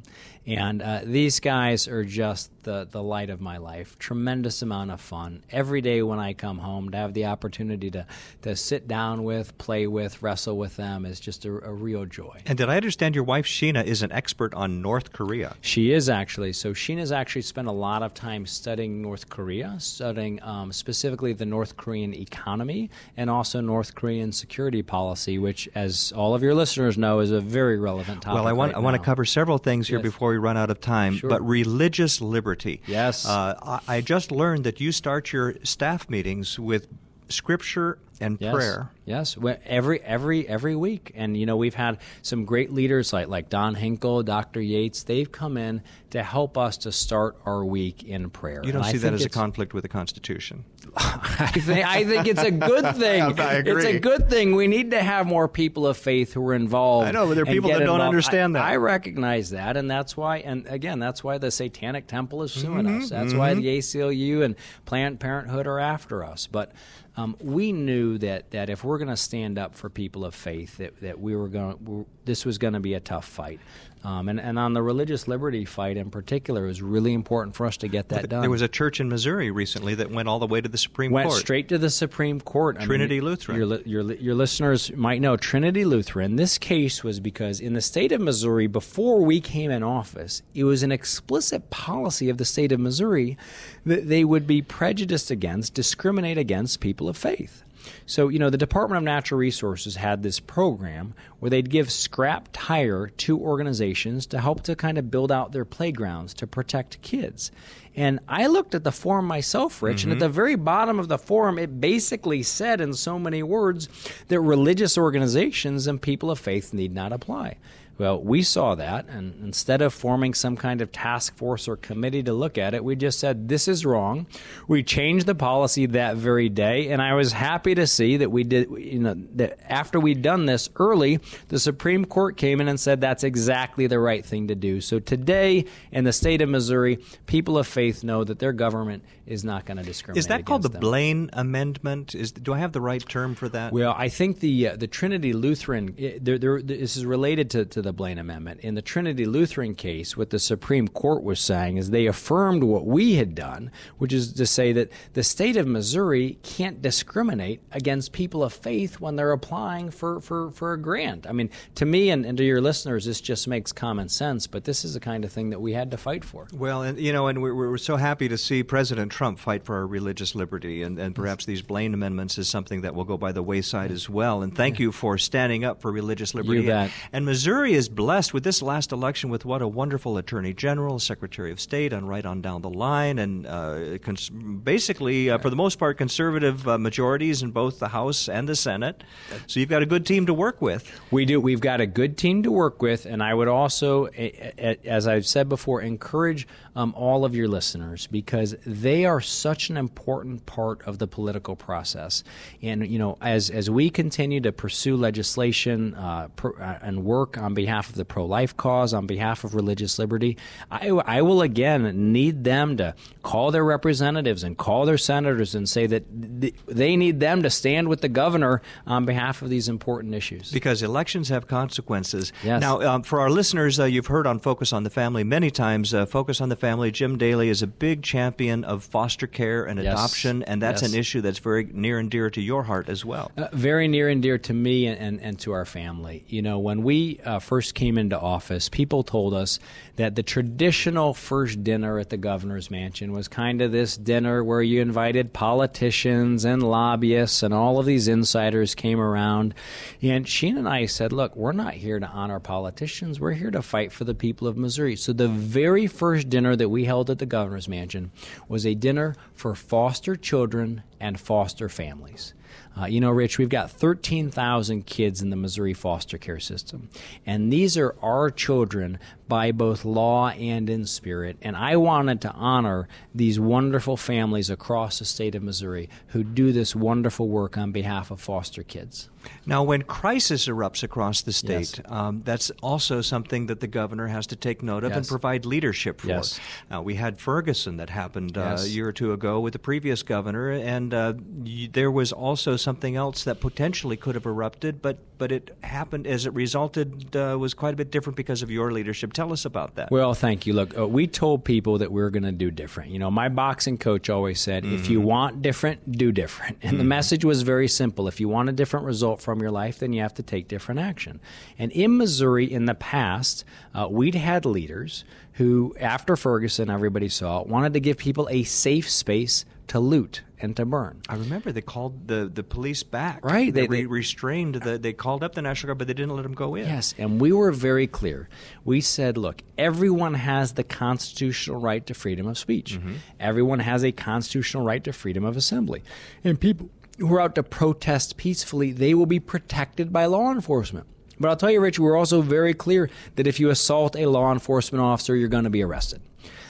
And 0.47 0.81
uh, 0.81 1.01
these 1.03 1.41
guys 1.41 1.89
are 1.89 2.05
just 2.05 2.51
the, 2.63 2.87
the 2.89 3.03
light 3.03 3.29
of 3.29 3.41
my 3.41 3.57
life. 3.57 3.99
Tremendous 3.99 4.61
amount 4.61 4.91
of 4.91 5.01
fun. 5.01 5.43
Every 5.51 5.81
day 5.81 6.01
when 6.01 6.19
I 6.19 6.31
come 6.31 6.59
home, 6.59 6.89
to 6.91 6.97
have 6.97 7.13
the 7.13 7.25
opportunity 7.25 7.91
to, 7.91 8.05
to 8.43 8.55
sit 8.55 8.87
down 8.87 9.25
with, 9.25 9.57
play 9.57 9.87
with, 9.87 10.21
wrestle 10.23 10.57
with 10.57 10.77
them 10.77 11.05
is 11.05 11.19
just 11.19 11.43
a, 11.43 11.49
a 11.49 11.73
real 11.73 12.05
joy. 12.05 12.39
And 12.45 12.57
did 12.57 12.69
I 12.69 12.77
understand 12.77 13.13
your 13.13 13.25
wife, 13.25 13.45
Sheena, 13.45 13.83
is 13.83 14.03
an 14.03 14.13
expert 14.13 14.53
on 14.53 14.81
North 14.81 15.11
Korea? 15.11 15.57
She 15.59 15.91
is 15.91 16.07
actually. 16.07 16.53
So 16.53 16.71
Sheena's 16.71 17.11
actually 17.11 17.41
spent 17.41 17.67
a 17.67 17.73
lot 17.73 18.01
of 18.01 18.13
time 18.13 18.45
studying 18.45 19.01
North 19.01 19.29
Korea, 19.29 19.75
studying 19.79 20.41
um, 20.43 20.71
specifically 20.71 21.33
the 21.33 21.45
North 21.45 21.75
Korean 21.75 22.13
economy 22.13 22.89
and 23.17 23.29
also 23.29 23.59
North 23.59 23.95
Korean 23.95 24.31
security 24.31 24.81
policy, 24.81 25.39
which, 25.39 25.67
as 25.75 26.13
all 26.15 26.33
of 26.33 26.41
your 26.41 26.55
listeners 26.55 26.97
know, 26.97 27.19
is 27.19 27.31
a 27.31 27.41
very 27.41 27.77
relevant 27.77 28.21
topic. 28.27 28.35
Well, 28.35 28.47
I 28.47 28.53
want, 28.53 28.73
right 28.73 28.77
I 28.77 28.79
want 28.81 28.95
to 28.95 29.01
cover 29.01 29.25
several 29.25 29.57
things 29.57 29.87
here 29.87 29.97
yes. 29.97 30.03
before 30.03 30.29
we 30.29 30.37
we 30.37 30.43
run 30.43 30.57
out 30.57 30.69
of 30.69 30.79
time. 30.79 31.15
Sure. 31.15 31.29
But 31.29 31.45
religious 31.45 32.21
liberty. 32.21 32.81
Yes. 32.85 33.25
Uh, 33.27 33.55
I, 33.61 33.97
I 33.97 34.01
just 34.01 34.31
learned 34.31 34.63
that 34.63 34.79
you 34.79 34.91
start 34.91 35.33
your 35.33 35.55
staff 35.63 36.09
meetings 36.09 36.59
with 36.59 36.87
scripture 37.29 37.97
and 38.21 38.37
yes. 38.39 38.53
prayer. 38.53 38.91
Yes, 39.07 39.37
every 39.65 40.01
every 40.01 40.45
every 40.45 40.75
week, 40.75 41.13
and 41.15 41.37
you 41.37 41.45
know 41.45 41.55
we've 41.55 41.73
had 41.73 41.99
some 42.23 42.43
great 42.43 42.73
leaders 42.73 43.13
like 43.13 43.29
like 43.29 43.47
Don 43.47 43.73
Hinkle, 43.73 44.21
Dr. 44.21 44.59
Yates. 44.59 45.03
They've 45.03 45.31
come 45.31 45.55
in 45.55 45.81
to 46.09 46.21
help 46.21 46.57
us 46.57 46.75
to 46.79 46.91
start 46.91 47.37
our 47.45 47.63
week 47.63 48.03
in 48.03 48.29
prayer. 48.29 48.61
You 48.65 48.73
don't 48.73 48.81
and 48.81 48.91
see 48.91 48.97
that 48.97 49.13
as 49.13 49.23
a 49.23 49.29
conflict 49.29 49.73
with 49.73 49.83
the 49.83 49.87
Constitution. 49.87 50.65
I 50.97 51.51
think 51.53 51.87
I 51.87 52.03
think 52.03 52.27
it's 52.27 52.43
a 52.43 52.51
good 52.51 52.95
thing. 52.97 53.39
I 53.39 53.53
agree. 53.53 53.75
It's 53.75 53.85
a 53.85 53.99
good 53.99 54.29
thing. 54.29 54.55
We 54.55 54.67
need 54.67 54.91
to 54.91 55.01
have 55.01 55.25
more 55.25 55.47
people 55.47 55.87
of 55.87 55.95
faith 55.95 56.33
who 56.33 56.45
are 56.45 56.53
involved. 56.53 57.07
I 57.07 57.11
know, 57.11 57.27
but 57.27 57.35
there 57.35 57.43
are 57.43 57.45
people 57.45 57.69
that 57.69 57.81
involved. 57.81 57.99
don't 57.99 58.07
understand 58.07 58.57
I, 58.57 58.59
that. 58.59 58.67
I 58.71 58.75
recognize 58.75 59.51
that, 59.51 59.77
and 59.77 59.89
that's 59.89 60.17
why. 60.17 60.39
And 60.39 60.67
again, 60.67 60.99
that's 60.99 61.23
why 61.23 61.37
the 61.37 61.49
Satanic 61.49 62.07
Temple 62.07 62.43
is 62.43 62.51
suing 62.51 62.85
mm-hmm, 62.85 63.03
us. 63.03 63.09
That's 63.09 63.29
mm-hmm. 63.29 63.37
why 63.37 63.53
the 63.53 63.67
ACLU 63.77 64.43
and 64.43 64.55
Planned 64.83 65.21
Parenthood 65.21 65.65
are 65.65 65.79
after 65.79 66.25
us. 66.25 66.45
But 66.47 66.73
um, 67.17 67.35
we 67.41 67.71
knew 67.71 68.17
that 68.19 68.51
that 68.51 68.69
if 68.69 68.83
we're 68.83 68.96
were 68.97 69.05
going 69.05 69.15
to 69.15 69.21
stand 69.21 69.59
up 69.59 69.75
for 69.75 69.89
people 69.89 70.25
of 70.25 70.33
faith, 70.33 70.77
that, 70.77 70.99
that 71.01 71.19
we 71.19 71.35
were 71.35 71.47
going, 71.47 72.05
this 72.25 72.45
was 72.45 72.57
going 72.57 72.73
to 72.73 72.79
be 72.79 72.95
a 72.95 72.99
tough 72.99 73.25
fight. 73.25 73.59
Um, 74.03 74.29
and, 74.29 74.39
and 74.39 74.57
on 74.57 74.73
the 74.73 74.81
religious 74.81 75.27
liberty 75.27 75.65
fight 75.65 75.97
in 75.97 76.09
particular, 76.09 76.65
it 76.65 76.67
was 76.67 76.81
really 76.81 77.13
important 77.13 77.55
for 77.55 77.65
us 77.65 77.77
to 77.77 77.87
get 77.87 78.09
that 78.09 78.29
done. 78.29 78.41
There 78.41 78.49
was 78.49 78.61
a 78.61 78.67
church 78.67 78.99
in 78.99 79.09
Missouri 79.09 79.51
recently 79.51 79.95
that 79.95 80.09
went 80.09 80.27
all 80.27 80.39
the 80.39 80.47
way 80.47 80.61
to 80.61 80.69
the 80.69 80.77
Supreme 80.77 81.11
went 81.11 81.25
Court. 81.25 81.35
Went 81.35 81.41
straight 81.41 81.69
to 81.69 81.77
the 81.77 81.89
Supreme 81.89 82.41
Court. 82.41 82.79
Trinity 82.79 83.17
I 83.17 83.19
mean, 83.19 83.29
Lutheran. 83.29 83.57
Your, 83.57 83.81
your, 83.81 84.13
your 84.13 84.35
listeners 84.35 84.91
might 84.95 85.21
know 85.21 85.37
Trinity 85.37 85.85
Lutheran. 85.85 86.37
This 86.37 86.57
case 86.57 87.03
was 87.03 87.19
because 87.19 87.59
in 87.59 87.73
the 87.73 87.81
state 87.81 88.11
of 88.11 88.21
Missouri, 88.21 88.65
before 88.65 89.19
we 89.19 89.41
came 89.41 89.69
in 89.69 89.83
office, 89.83 90.41
it 90.55 90.63
was 90.63 90.81
an 90.83 90.91
explicit 90.91 91.69
policy 91.69 92.29
of 92.29 92.37
the 92.37 92.45
state 92.45 92.71
of 92.71 92.79
Missouri 92.79 93.37
that 93.85 94.07
they 94.07 94.23
would 94.23 94.47
be 94.47 94.61
prejudiced 94.61 95.29
against, 95.29 95.75
discriminate 95.75 96.37
against 96.37 96.79
people 96.79 97.09
of 97.09 97.17
faith. 97.17 97.63
So, 98.05 98.29
you 98.29 98.39
know, 98.39 98.49
the 98.49 98.57
Department 98.57 98.97
of 98.97 99.03
Natural 99.03 99.39
Resources 99.39 99.95
had 99.95 100.23
this 100.23 100.39
program 100.39 101.13
where 101.39 101.49
they'd 101.49 101.69
give 101.69 101.91
scrap 101.91 102.49
tire 102.53 103.07
to 103.07 103.39
organizations 103.39 104.25
to 104.27 104.39
help 104.39 104.63
to 104.63 104.75
kind 104.75 104.97
of 104.97 105.11
build 105.11 105.31
out 105.31 105.51
their 105.51 105.65
playgrounds 105.65 106.33
to 106.35 106.47
protect 106.47 107.01
kids. 107.01 107.51
And 107.95 108.19
I 108.27 108.45
looked 108.45 108.75
at 108.75 108.83
the 108.83 108.91
form 108.91 109.25
myself, 109.25 109.81
Rich, 109.81 110.01
mm-hmm. 110.01 110.11
and 110.11 110.21
at 110.21 110.25
the 110.25 110.29
very 110.29 110.55
bottom 110.55 110.99
of 110.99 111.07
the 111.07 111.17
form, 111.17 111.57
it 111.57 111.81
basically 111.81 112.43
said 112.43 112.79
in 112.79 112.93
so 112.93 113.17
many 113.17 113.41
words 113.41 113.89
that 114.27 114.39
religious 114.39 114.97
organizations 114.97 115.87
and 115.87 116.01
people 116.01 116.29
of 116.29 116.37
faith 116.37 116.73
need 116.73 116.93
not 116.93 117.11
apply. 117.11 117.57
Well, 117.97 118.21
we 118.21 118.43
saw 118.43 118.75
that, 118.75 119.07
and 119.09 119.33
instead 119.43 119.81
of 119.81 119.93
forming 119.93 120.33
some 120.33 120.55
kind 120.55 120.81
of 120.81 120.91
task 120.91 121.35
force 121.35 121.67
or 121.67 121.77
committee 121.77 122.21
to 122.23 122.33
look 122.33 122.57
at 122.57 122.73
it, 122.73 122.83
we 122.83 122.95
just 122.95 123.19
said, 123.19 123.49
This 123.49 123.67
is 123.67 123.85
wrong. 123.85 124.27
We 124.67 124.83
changed 124.83 125.25
the 125.25 125.35
policy 125.35 125.87
that 125.87 126.15
very 126.15 126.49
day, 126.49 126.89
and 126.89 127.01
I 127.01 127.15
was 127.15 127.31
happy 127.31 127.73
to 127.75 127.87
see 127.87 128.17
that 128.17 128.31
we 128.31 128.43
did, 128.43 128.69
you 128.69 128.99
know, 128.99 129.15
that 129.35 129.59
after 129.67 129.99
we'd 129.99 130.21
done 130.21 130.45
this 130.45 130.69
early, 130.75 131.19
the 131.49 131.59
Supreme 131.59 132.05
Court 132.05 132.37
came 132.37 132.61
in 132.61 132.67
and 132.67 132.79
said 132.79 133.01
that's 133.01 133.23
exactly 133.23 133.87
the 133.87 133.99
right 133.99 134.25
thing 134.25 134.49
to 134.49 134.55
do. 134.55 134.79
So 134.79 134.99
today, 134.99 135.65
in 135.91 136.03
the 136.03 136.13
state 136.13 136.41
of 136.41 136.49
Missouri, 136.49 136.99
people 137.25 137.57
of 137.57 137.65
faith 137.65 138.03
know 138.03 138.23
that 138.23 138.37
their 138.37 138.53
government 138.53 139.03
is 139.25 139.43
not 139.43 139.65
going 139.65 139.77
to 139.77 139.83
discriminate. 139.83 140.19
Is 140.19 140.27
that 140.27 140.45
called 140.45 140.61
the 140.61 140.69
them. 140.69 140.79
Blaine 140.79 141.29
Amendment? 141.33 142.15
Is 142.15 142.31
do 142.31 142.53
I 142.53 142.59
have 142.59 142.71
the 142.71 142.81
right 142.81 143.05
term 143.07 143.35
for 143.35 143.49
that? 143.49 143.73
Well, 143.73 143.93
I 143.95 144.09
think 144.09 144.39
the 144.39 144.69
uh, 144.69 144.75
the 144.77 144.87
Trinity 144.87 145.33
Lutheran. 145.33 145.93
It, 145.97 146.23
they're, 146.23 146.37
they're, 146.37 146.61
this 146.61 146.95
is 146.95 147.05
related 147.05 147.49
to, 147.51 147.65
to 147.65 147.81
the 147.87 147.93
Blaine 147.93 148.19
Amendment. 148.19 148.59
In 148.59 148.75
the 148.75 148.81
Trinity 148.81 149.25
Lutheran 149.25 149.73
case, 149.73 150.15
what 150.15 150.29
the 150.29 150.39
Supreme 150.39 150.87
Court 150.87 151.23
was 151.23 151.39
saying 151.39 151.77
is 151.77 151.89
they 151.89 152.05
affirmed 152.05 152.63
what 152.63 152.85
we 152.85 153.15
had 153.15 153.33
done, 153.33 153.71
which 153.97 154.13
is 154.13 154.33
to 154.33 154.45
say 154.45 154.73
that 154.73 154.91
the 155.13 155.23
state 155.23 155.55
of 155.55 155.65
Missouri 155.65 156.37
can't 156.43 156.81
discriminate 156.81 157.61
against 157.71 158.11
people 158.11 158.43
of 158.43 158.53
faith 158.53 158.99
when 158.99 159.15
they're 159.15 159.31
applying 159.31 159.89
for, 159.89 160.19
for, 160.19 160.51
for 160.51 160.73
a 160.73 160.77
grant. 160.77 161.25
I 161.25 161.31
mean, 161.31 161.49
to 161.75 161.85
me 161.85 162.09
and, 162.09 162.25
and 162.25 162.37
to 162.37 162.43
your 162.43 162.61
listeners, 162.61 163.05
this 163.05 163.21
just 163.21 163.47
makes 163.47 163.71
common 163.71 164.09
sense. 164.09 164.45
But 164.47 164.65
this 164.65 164.83
is 164.83 164.93
the 164.93 164.99
kind 164.99 165.23
of 165.23 165.31
thing 165.31 165.49
that 165.51 165.61
we 165.61 165.73
had 165.73 165.91
to 165.91 165.97
fight 165.97 166.25
for. 166.25 166.47
Well, 166.53 166.83
and 166.83 166.99
you 166.99 167.13
know, 167.13 167.27
and 167.27 167.41
we're, 167.41 167.55
we're 167.55 167.77
so 167.77 167.95
happy 167.95 168.27
to 168.27 168.37
see 168.37 168.63
President 168.63 169.11
Trump 169.11 169.39
fight 169.39 169.63
for 169.63 169.75
our 169.77 169.87
religious 169.87 170.35
liberty, 170.35 170.83
and, 170.83 170.99
and 170.99 171.15
perhaps 171.15 171.45
these 171.45 171.61
Blaine 171.61 171.93
amendments 171.93 172.37
is 172.37 172.49
something 172.49 172.81
that 172.81 172.93
will 172.93 173.05
go 173.05 173.17
by 173.17 173.31
the 173.31 173.41
wayside 173.41 173.91
as 173.91 174.09
well. 174.09 174.41
And 174.41 174.53
thank 174.53 174.77
you 174.77 174.91
for 174.91 175.17
standing 175.17 175.63
up 175.63 175.81
for 175.81 175.91
religious 175.91 176.35
liberty. 176.35 176.67
Bet. 176.67 176.91
And 177.13 177.25
Missouri 177.25 177.73
is 177.77 177.87
blessed 177.89 178.33
with 178.33 178.43
this 178.43 178.63
last 178.63 178.91
election 178.91 179.29
with 179.29 179.45
what 179.45 179.61
a 179.61 179.67
wonderful 179.67 180.17
Attorney 180.17 180.51
General, 180.51 180.97
Secretary 180.97 181.51
of 181.51 181.61
State, 181.61 181.93
and 181.93 182.09
right 182.09 182.25
on 182.25 182.41
down 182.41 182.63
the 182.63 182.69
line, 182.69 183.19
and 183.19 183.45
uh, 183.45 183.99
cons- 183.99 184.29
basically, 184.29 185.29
uh, 185.29 185.37
for 185.37 185.51
the 185.51 185.55
most 185.55 185.77
part, 185.77 185.95
conservative 185.95 186.67
uh, 186.67 186.79
majorities 186.79 187.43
in 187.43 187.51
both 187.51 187.77
the 187.77 187.89
House 187.89 188.27
and 188.27 188.49
the 188.49 188.55
Senate. 188.55 189.03
So 189.45 189.59
you've 189.59 189.69
got 189.69 189.83
a 189.83 189.85
good 189.85 190.07
team 190.07 190.25
to 190.25 190.33
work 190.33 190.59
with. 190.59 190.91
We 191.11 191.25
do. 191.25 191.39
We've 191.39 191.61
got 191.61 191.79
a 191.79 191.85
good 191.85 192.17
team 192.17 192.41
to 192.43 192.51
work 192.51 192.81
with, 192.81 193.05
and 193.05 193.21
I 193.21 193.35
would 193.35 193.47
also, 193.47 194.07
as 194.07 195.07
I've 195.07 195.27
said 195.27 195.47
before, 195.47 195.81
encourage 195.81 196.47
um, 196.77 196.93
all 196.95 197.25
of 197.25 197.35
your 197.35 197.47
listeners 197.47 198.05
because 198.05 198.55
they 198.63 199.03
are 199.03 199.19
such 199.19 199.71
an 199.71 199.77
important 199.77 200.45
part 200.45 200.79
of 200.87 200.99
the 200.99 201.07
political 201.07 201.55
process. 201.55 202.23
And 202.61 202.87
you 202.87 202.99
know, 202.99 203.17
as 203.19 203.49
as 203.49 203.67
we 203.67 203.89
continue 203.89 204.39
to 204.41 204.51
pursue 204.51 204.95
legislation 204.95 205.95
uh, 205.95 206.27
uh, 206.43 206.77
and 206.81 207.03
work 207.03 207.35
on 207.35 207.55
behalf 207.55 207.89
of 207.89 207.95
the 207.95 208.05
pro-life 208.05 208.55
cause, 208.55 208.93
on 208.93 209.07
behalf 209.07 209.43
of 209.43 209.55
religious 209.55 209.97
liberty, 209.97 210.37
I, 210.69 210.89
I 210.89 211.23
will 211.23 211.41
again 211.41 212.13
need 212.13 212.43
them 212.43 212.77
to 212.77 212.93
call 213.23 213.49
their 213.49 213.65
representatives 213.65 214.43
and 214.43 214.55
call 214.55 214.85
their 214.85 214.99
senators 214.99 215.55
and 215.55 215.67
say 215.67 215.87
that 215.87 216.03
th- 216.41 216.53
they 216.67 216.95
need 216.95 217.19
them 217.19 217.41
to 217.41 217.49
stand 217.49 217.87
with 217.87 218.01
the 218.01 218.09
governor 218.09 218.61
on 218.85 219.05
behalf 219.05 219.41
of 219.41 219.49
these 219.49 219.67
important 219.67 220.13
issues. 220.13 220.51
Because 220.51 220.83
elections 220.83 221.29
have 221.29 221.47
consequences. 221.47 222.31
Yes. 222.43 222.61
Now, 222.61 222.81
um, 222.81 223.01
for 223.01 223.19
our 223.19 223.31
listeners, 223.31 223.79
uh, 223.79 223.85
you've 223.85 224.07
heard 224.07 224.27
on 224.27 224.37
Focus 224.37 224.71
on 224.71 224.83
the 224.83 224.91
Family 224.91 225.23
many 225.23 225.49
times. 225.49 225.91
Uh, 225.91 226.05
Focus 226.05 226.39
on 226.39 226.49
the 226.49 226.55
Family, 226.55 226.66
Jim 226.91 227.17
Daly 227.17 227.49
is 227.49 227.61
a 227.61 227.67
big 227.67 228.03
champion 228.03 228.63
of 228.63 228.83
foster 228.83 229.27
care 229.27 229.63
and 229.63 229.81
yes. 229.81 229.93
adoption, 229.93 230.43
and 230.43 230.61
that's 230.61 230.81
yes. 230.81 230.91
an 230.91 230.99
issue 230.99 231.21
that's 231.21 231.39
very 231.39 231.69
near 231.71 231.99
and 231.99 232.11
dear 232.11 232.29
to 232.29 232.41
your 232.41 232.63
heart 232.63 232.89
as 232.89 233.05
well. 233.05 233.31
Uh, 233.37 233.47
very 233.53 233.87
near 233.87 234.09
and 234.09 234.21
dear 234.21 234.37
to 234.37 234.53
me 234.53 234.85
and, 234.87 234.99
and, 234.99 235.21
and 235.21 235.39
to 235.39 235.51
our 235.53 235.65
family. 235.65 236.25
You 236.27 236.41
know, 236.41 236.59
when 236.59 236.83
we 236.83 237.19
uh, 237.23 237.39
first 237.39 237.73
came 237.73 237.97
into 237.97 238.19
office, 238.19 238.67
people 238.67 239.03
told 239.03 239.33
us 239.33 239.59
that 239.95 240.15
the 240.15 240.23
traditional 240.23 241.13
first 241.13 241.63
dinner 241.63 241.97
at 241.99 242.09
the 242.09 242.17
governor's 242.17 242.69
mansion 242.69 243.13
was 243.13 243.27
kind 243.27 243.61
of 243.61 243.71
this 243.71 243.95
dinner 243.97 244.43
where 244.43 244.61
you 244.61 244.81
invited 244.81 245.33
politicians 245.33 246.43
and 246.43 246.61
lobbyists 246.61 247.41
and 247.43 247.53
all 247.53 247.79
of 247.79 247.85
these 247.85 248.07
insiders 248.07 248.75
came 248.75 248.99
around. 248.99 249.53
And 250.01 250.27
Sheen 250.27 250.57
and 250.57 250.67
I 250.67 250.85
said, 250.85 251.13
look, 251.13 251.35
we're 251.35 251.53
not 251.53 251.73
here 251.73 251.99
to 251.99 252.07
honor 252.07 252.39
politicians. 252.39 253.19
We're 253.19 253.31
here 253.31 253.51
to 253.51 253.61
fight 253.61 253.91
for 253.91 254.03
the 254.03 254.13
people 254.13 254.47
of 254.47 254.57
Missouri. 254.57 254.95
So 254.95 255.13
the 255.13 255.27
very 255.27 255.87
first 255.87 256.29
dinner 256.29 256.55
that 256.57 256.69
we 256.69 256.85
held 256.85 257.09
at 257.09 257.19
the 257.19 257.25
governor's 257.25 257.67
mansion 257.67 258.11
was 258.47 258.65
a 258.65 258.75
dinner 258.75 259.15
for 259.33 259.55
foster 259.55 260.15
children 260.15 260.83
and 260.99 261.19
foster 261.19 261.69
families. 261.69 262.33
Uh, 262.79 262.85
you 262.85 262.99
know, 262.99 263.09
Rich, 263.09 263.37
we've 263.37 263.49
got 263.49 263.71
13,000 263.71 264.85
kids 264.85 265.21
in 265.21 265.29
the 265.29 265.35
Missouri 265.35 265.73
foster 265.73 266.17
care 266.17 266.39
system, 266.39 266.89
and 267.25 267.51
these 267.51 267.77
are 267.77 267.95
our 268.01 268.29
children 268.29 268.99
by 269.27 269.51
both 269.51 269.83
law 269.83 270.29
and 270.29 270.69
in 270.69 270.85
spirit. 270.85 271.37
And 271.41 271.57
I 271.57 271.75
wanted 271.75 272.21
to 272.21 272.31
honor 272.31 272.87
these 273.13 273.39
wonderful 273.39 273.97
families 273.97 274.49
across 274.49 274.99
the 274.99 275.05
state 275.05 275.35
of 275.35 275.43
Missouri 275.43 275.89
who 276.07 276.23
do 276.23 276.53
this 276.53 276.73
wonderful 276.75 277.27
work 277.27 277.57
on 277.57 277.71
behalf 277.73 278.09
of 278.09 278.21
foster 278.21 278.63
kids. 278.63 279.09
Now, 279.45 279.63
when 279.63 279.81
crisis 279.81 280.47
erupts 280.47 280.81
across 280.83 281.21
the 281.21 281.33
state, 281.33 281.79
Yes. 281.79 281.81
um, 281.87 282.21
that's 282.23 282.49
also 282.63 283.01
something 283.01 283.47
that 283.47 283.59
the 283.59 283.67
governor 283.67 284.07
has 284.07 284.25
to 284.27 284.37
take 284.37 284.63
note 284.63 284.85
of 284.85 284.93
and 284.93 285.05
provide 285.05 285.45
leadership 285.45 285.99
for. 285.99 286.07
Yes. 286.07 286.39
Now, 286.71 286.81
we 286.81 286.95
had 286.95 287.19
Ferguson 287.19 287.75
that 287.77 287.89
happened 287.89 288.37
uh, 288.37 288.41
Yes. 288.51 288.65
a 288.65 288.69
year 288.69 288.87
or 288.87 288.93
two 288.93 289.11
ago 289.11 289.41
with 289.41 289.51
the 289.51 289.59
previous 289.59 290.03
governor, 290.03 290.51
and 290.51 290.93
uh, 290.93 291.13
y- 291.43 291.67
there 291.73 291.91
was 291.91 292.13
also 292.13 292.55
something 292.67 292.97
else 292.97 293.23
that 293.23 293.39
potentially 293.39 293.95
could 293.95 294.13
have 294.13 294.25
erupted, 294.25 294.81
but 294.81 294.97
but 295.17 295.31
it 295.31 295.55
happened 295.63 296.05
as 296.05 296.25
it 296.25 296.33
resulted 296.33 297.15
uh, 297.15 297.37
was 297.39 297.53
quite 297.53 297.73
a 297.73 297.77
bit 297.77 297.91
different 297.91 298.17
because 298.17 298.41
of 298.43 298.51
your 298.51 298.73
leadership. 298.73 299.13
Tell 299.13 299.31
us 299.31 299.45
about 299.45 299.75
that. 299.75 299.89
Well, 299.89 300.13
thank 300.13 300.45
you. 300.45 300.51
Look, 300.51 300.77
uh, 300.77 300.85
we 300.85 301.07
told 301.07 301.45
people 301.45 301.77
that 301.77 301.93
we 301.93 302.01
are 302.01 302.09
going 302.09 302.23
to 302.23 302.33
do 302.33 302.51
different. 302.51 302.91
You 302.91 302.99
know, 302.99 303.09
my 303.09 303.29
boxing 303.29 303.77
coach 303.77 304.09
always 304.09 304.41
said, 304.41 304.65
if 304.65 304.89
you 304.89 304.99
want 304.99 305.41
different, 305.41 305.93
do 305.93 306.11
different. 306.11 306.57
And 306.61 306.77
the 306.77 306.83
message 306.83 307.23
was 307.23 307.41
very 307.41 307.69
simple. 307.69 308.09
If 308.09 308.19
you 308.19 308.27
want 308.27 308.49
a 308.49 308.51
different 308.51 308.85
result 308.85 309.21
from 309.21 309.39
your 309.39 309.49
life, 309.49 309.79
then 309.79 309.93
you 309.93 310.01
have 310.01 310.13
to 310.15 310.23
take 310.23 310.49
different 310.49 310.81
action. 310.81 311.21
And 311.57 311.71
in 311.71 311.97
Missouri, 311.97 312.51
in 312.51 312.65
the 312.65 312.75
past, 312.75 313.45
uh, 313.73 313.87
we'd 313.89 314.15
had 314.15 314.45
leaders 314.45 315.05
who, 315.33 315.73
after 315.79 316.15
Ferguson, 316.15 316.69
everybody 316.69 317.09
saw, 317.09 317.43
wanted 317.43 317.73
to 317.73 317.79
give 317.79 317.97
people 317.97 318.27
a 318.29 318.43
safe 318.43 318.89
space 318.89 319.45
to 319.67 319.79
loot 319.79 320.21
and 320.39 320.55
to 320.55 320.65
burn. 320.65 321.01
I 321.09 321.15
remember 321.15 321.51
they 321.51 321.61
called 321.61 322.07
the, 322.07 322.29
the 322.31 322.43
police 322.43 322.83
back. 322.83 323.25
Right, 323.25 323.53
They, 323.53 323.61
they- 323.67 323.77
they- 323.81 323.85
restrained 323.85 324.55
the. 324.55 324.77
They 324.77 324.93
called 324.93 325.23
up 325.23 325.33
the 325.35 325.41
National 325.41 325.69
Guard, 325.69 325.79
but 325.79 325.87
they 325.87 325.93
didn't 325.93 326.15
let 326.15 326.23
them 326.23 326.33
go 326.33 326.55
in. 326.55 326.65
Yes, 326.67 326.93
and 326.97 327.19
we 327.19 327.31
were 327.31 327.51
very 327.51 327.87
clear. 327.87 328.29
We 328.63 328.81
said, 328.81 329.17
look, 329.17 329.41
everyone 329.57 330.13
has 330.13 330.53
the 330.53 330.63
constitutional 330.63 331.59
right 331.59 331.85
to 331.87 331.93
freedom 331.93 332.27
of 332.27 332.37
speech. 332.37 332.77
Mm-hmm. 332.79 332.93
Everyone 333.19 333.59
has 333.59 333.83
a 333.83 333.91
constitutional 333.91 334.63
right 334.63 334.83
to 334.83 334.93
freedom 334.93 335.23
of 335.25 335.35
assembly. 335.37 335.83
And 336.23 336.39
people 336.39 336.69
who 336.99 337.13
are 337.13 337.21
out 337.21 337.35
to 337.35 337.43
protest 337.43 338.17
peacefully, 338.17 338.71
they 338.71 338.93
will 338.93 339.05
be 339.05 339.19
protected 339.19 339.91
by 339.93 340.05
law 340.05 340.31
enforcement. 340.31 340.87
But 341.19 341.29
I'll 341.29 341.35
tell 341.35 341.49
you, 341.51 341.59
Rich, 341.61 341.79
we're 341.79 341.97
also 341.97 342.21
very 342.21 342.53
clear 342.53 342.89
that 343.15 343.25
if 343.27 343.39
you 343.39 343.49
assault 343.49 343.95
a 343.95 344.05
law 344.05 344.31
enforcement 344.31 344.83
officer, 344.83 345.15
you're 345.15 345.27
going 345.29 345.45
to 345.45 345.49
be 345.49 345.63
arrested. 345.63 346.01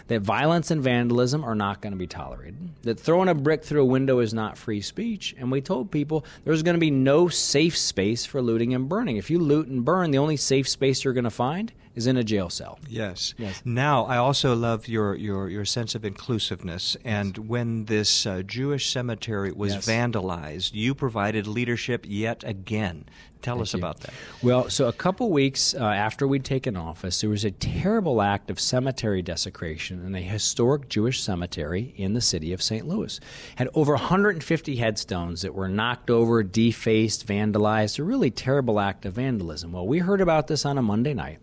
That 0.08 0.22
violence 0.22 0.72
and 0.72 0.82
vandalism 0.82 1.44
are 1.44 1.56
not 1.56 1.82
going 1.82 1.92
to 1.92 1.98
be 1.98 2.08
tolerated. 2.08 2.70
That 2.84 3.00
throwing 3.00 3.28
a 3.28 3.36
brick 3.36 3.64
through 3.64 3.82
a 3.82 3.86
window 3.86 4.20
is 4.20 4.34
not 4.34 4.58
free 4.58 4.82
speech. 4.82 5.36
And 5.38 5.52
we 5.52 5.60
told 5.62 5.92
people 5.92 6.24
there's 6.46 6.64
going 6.64 6.76
to 6.76 6.80
be 6.80 6.92
no 6.92 7.28
safe 7.28 7.78
space 7.78 8.26
for 8.26 8.42
looting 8.42 8.74
and 8.74 8.88
burning. 8.88 9.18
If 9.18 9.30
you 9.30 9.40
loot 9.40 9.68
and 9.68 9.84
burn, 9.84 10.12
the 10.12 10.18
only 10.18 10.38
safe 10.38 10.68
space 10.70 11.04
you're 11.04 11.14
going 11.14 11.24
to 11.26 11.30
find 11.30 11.74
is 11.94 12.08
in 12.08 12.16
a 12.16 12.24
jail 12.24 12.50
cell. 12.50 12.78
Yes. 12.88 13.34
Yes. 13.38 13.62
Now, 13.66 14.06
I 14.06 14.18
also 14.18 14.56
love 14.56 14.88
your, 14.88 15.16
your, 15.16 15.50
your 15.50 15.66
sense 15.66 15.96
of 15.96 16.06
inclusiveness. 16.06 16.96
And 17.04 17.38
when 17.50 17.86
this 17.86 18.26
uh, 18.26 18.44
Jewish 18.44 18.90
cemetery 18.92 19.52
was 19.52 19.74
Yes. 19.74 19.88
vandalized, 19.88 20.72
you 20.74 20.94
provided 20.94 21.48
leadership 21.48 22.06
yet 22.08 22.44
again. 22.46 23.06
Tell 23.42 23.62
us 23.62 23.74
you. 23.74 23.80
about 23.80 24.02
that. 24.02 24.14
Well, 24.42 24.70
so 24.70 24.88
a 24.88 24.94
couple 24.94 25.30
weeks 25.30 25.74
uh, 25.74 25.80
after 25.80 26.28
we'd 26.28 26.46
taken 26.46 26.76
office, 26.76 27.22
there 27.22 27.30
was 27.30 27.46
a 27.46 27.52
terrible 27.52 28.22
act 28.22 28.50
of 28.50 28.60
cemetery 28.60 29.22
desecration 29.22 30.06
in 30.06 30.16
a 30.16 30.22
historic 30.22 30.90
Jewish 30.90 31.22
cemetery 31.22 31.94
in 31.96 32.14
the 32.14 32.22
city 32.22 32.54
of 32.54 32.62
St. 32.62 32.88
Louis. 32.88 33.20
Had 33.56 33.70
over 33.74 33.94
150 33.94 34.76
headstones 34.76 35.42
that 35.42 35.54
were 35.54 35.68
knocked 35.68 36.10
over, 36.10 36.44
defaced, 36.44 37.28
vandalized. 37.28 38.00
A 38.00 38.04
really 38.04 38.32
terrible 38.32 38.80
act 38.80 39.06
of 39.06 39.14
vandalism. 39.14 39.72
Well, 39.72 39.88
we 39.88 40.00
heard 40.00 40.22
about 40.22 40.48
this 40.48 40.66
on 40.66 40.78
a 40.78 40.82
Monday 40.82 41.14
night. 41.14 41.40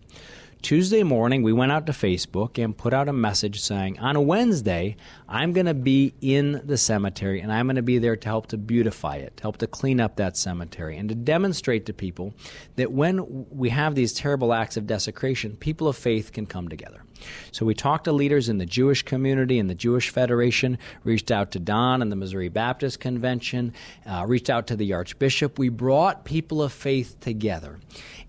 Tuesday 0.65 1.03
morning, 1.03 1.43
we 1.43 1.53
went 1.53 1.71
out 1.71 1.85
to 1.85 1.91
Facebook 1.91 2.57
and 2.57 2.75
put 2.75 2.91
out 2.91 3.07
a 3.07 3.13
message 3.13 3.61
saying, 3.61 3.99
on 3.99 4.15
a 4.15 4.19
Wednesday, 4.21 4.95
I'm 5.29 5.53
going 5.53 5.67
to 5.67 5.75
be 5.75 6.15
in 6.21 6.59
the 6.65 6.75
cemetery 6.75 7.39
and 7.39 7.53
I'm 7.53 7.67
going 7.67 7.75
to 7.75 7.83
be 7.83 7.99
there 7.99 8.15
to 8.15 8.27
help 8.27 8.47
to 8.47 8.57
beautify 8.57 9.17
it, 9.17 9.37
to 9.37 9.43
help 9.43 9.57
to 9.57 9.67
clean 9.67 9.99
up 9.99 10.15
that 10.15 10.35
cemetery, 10.35 10.97
and 10.97 11.07
to 11.09 11.13
demonstrate 11.13 11.85
to 11.85 11.93
people 11.93 12.33
that 12.77 12.91
when 12.91 13.45
we 13.51 13.69
have 13.69 13.93
these 13.93 14.11
terrible 14.11 14.55
acts 14.55 14.75
of 14.75 14.87
desecration, 14.87 15.55
people 15.55 15.87
of 15.87 15.97
faith 15.97 16.31
can 16.31 16.47
come 16.47 16.67
together. 16.67 17.03
So 17.51 17.65
we 17.65 17.75
talked 17.75 18.05
to 18.05 18.11
leaders 18.11 18.49
in 18.49 18.57
the 18.57 18.65
Jewish 18.65 19.03
community 19.03 19.59
and 19.59 19.69
the 19.69 19.75
Jewish 19.75 20.09
Federation, 20.09 20.79
reached 21.03 21.31
out 21.31 21.51
to 21.51 21.59
Don 21.59 22.01
and 22.01 22.11
the 22.11 22.15
Missouri 22.15 22.49
Baptist 22.49 22.99
Convention, 22.99 23.73
uh, 24.05 24.25
reached 24.27 24.49
out 24.49 24.67
to 24.67 24.75
the 24.75 24.93
Archbishop. 24.93 25.59
We 25.59 25.69
brought 25.69 26.25
people 26.25 26.61
of 26.61 26.73
faith 26.73 27.19
together. 27.19 27.79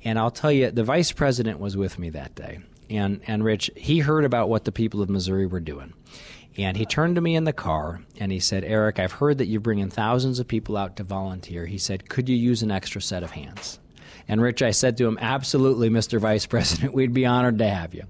And 0.07 0.21
I'll 0.21 0.31
tell 0.31 0.53
you, 0.53 0.71
the 0.71 0.85
vice 0.85 1.11
president 1.11 1.59
was 1.59 1.77
with 1.77 1.99
me 1.99 2.11
that 2.11 2.37
day. 2.37 2.61
And, 2.89 3.23
and 3.27 3.43
Rich, 3.43 3.73
he 3.75 3.99
heard 3.99 4.25
about 4.25 4.49
what 4.49 4.63
the 4.63 4.71
people 4.71 5.03
of 5.03 5.11
Missouri 5.11 5.47
were 5.47 5.59
doing. 5.59 5.95
And 6.57 6.77
he 6.77 6.87
turned 6.87 7.17
to 7.17 7.21
me 7.21 7.35
in 7.35 7.43
the 7.43 7.53
car 7.53 8.03
and 8.21 8.31
he 8.31 8.39
said, 8.39 8.63
Eric, 8.63 9.01
I've 9.01 9.11
heard 9.11 9.39
that 9.39 9.47
you're 9.47 9.61
bringing 9.61 9.91
thousands 9.91 10.39
of 10.39 10.47
people 10.47 10.77
out 10.77 10.95
to 10.97 11.03
volunteer. 11.03 11.67
He 11.67 11.77
said, 11.77 12.09
Could 12.09 12.29
you 12.29 12.37
use 12.37 12.63
an 12.63 12.71
extra 12.71 13.03
set 13.03 13.25
of 13.25 13.33
hands? 13.33 13.81
And 14.29 14.41
Rich, 14.41 14.63
I 14.63 14.73
said 14.73 14.97
to 14.99 15.07
him, 15.07 15.19
Absolutely, 15.21 15.89
Mr. 15.89 16.21
Vice 16.21 16.47
President. 16.47 16.93
We'd 16.95 17.15
be 17.15 17.27
honored 17.27 17.59
to 17.59 17.69
have 17.69 17.95
you. 17.95 18.05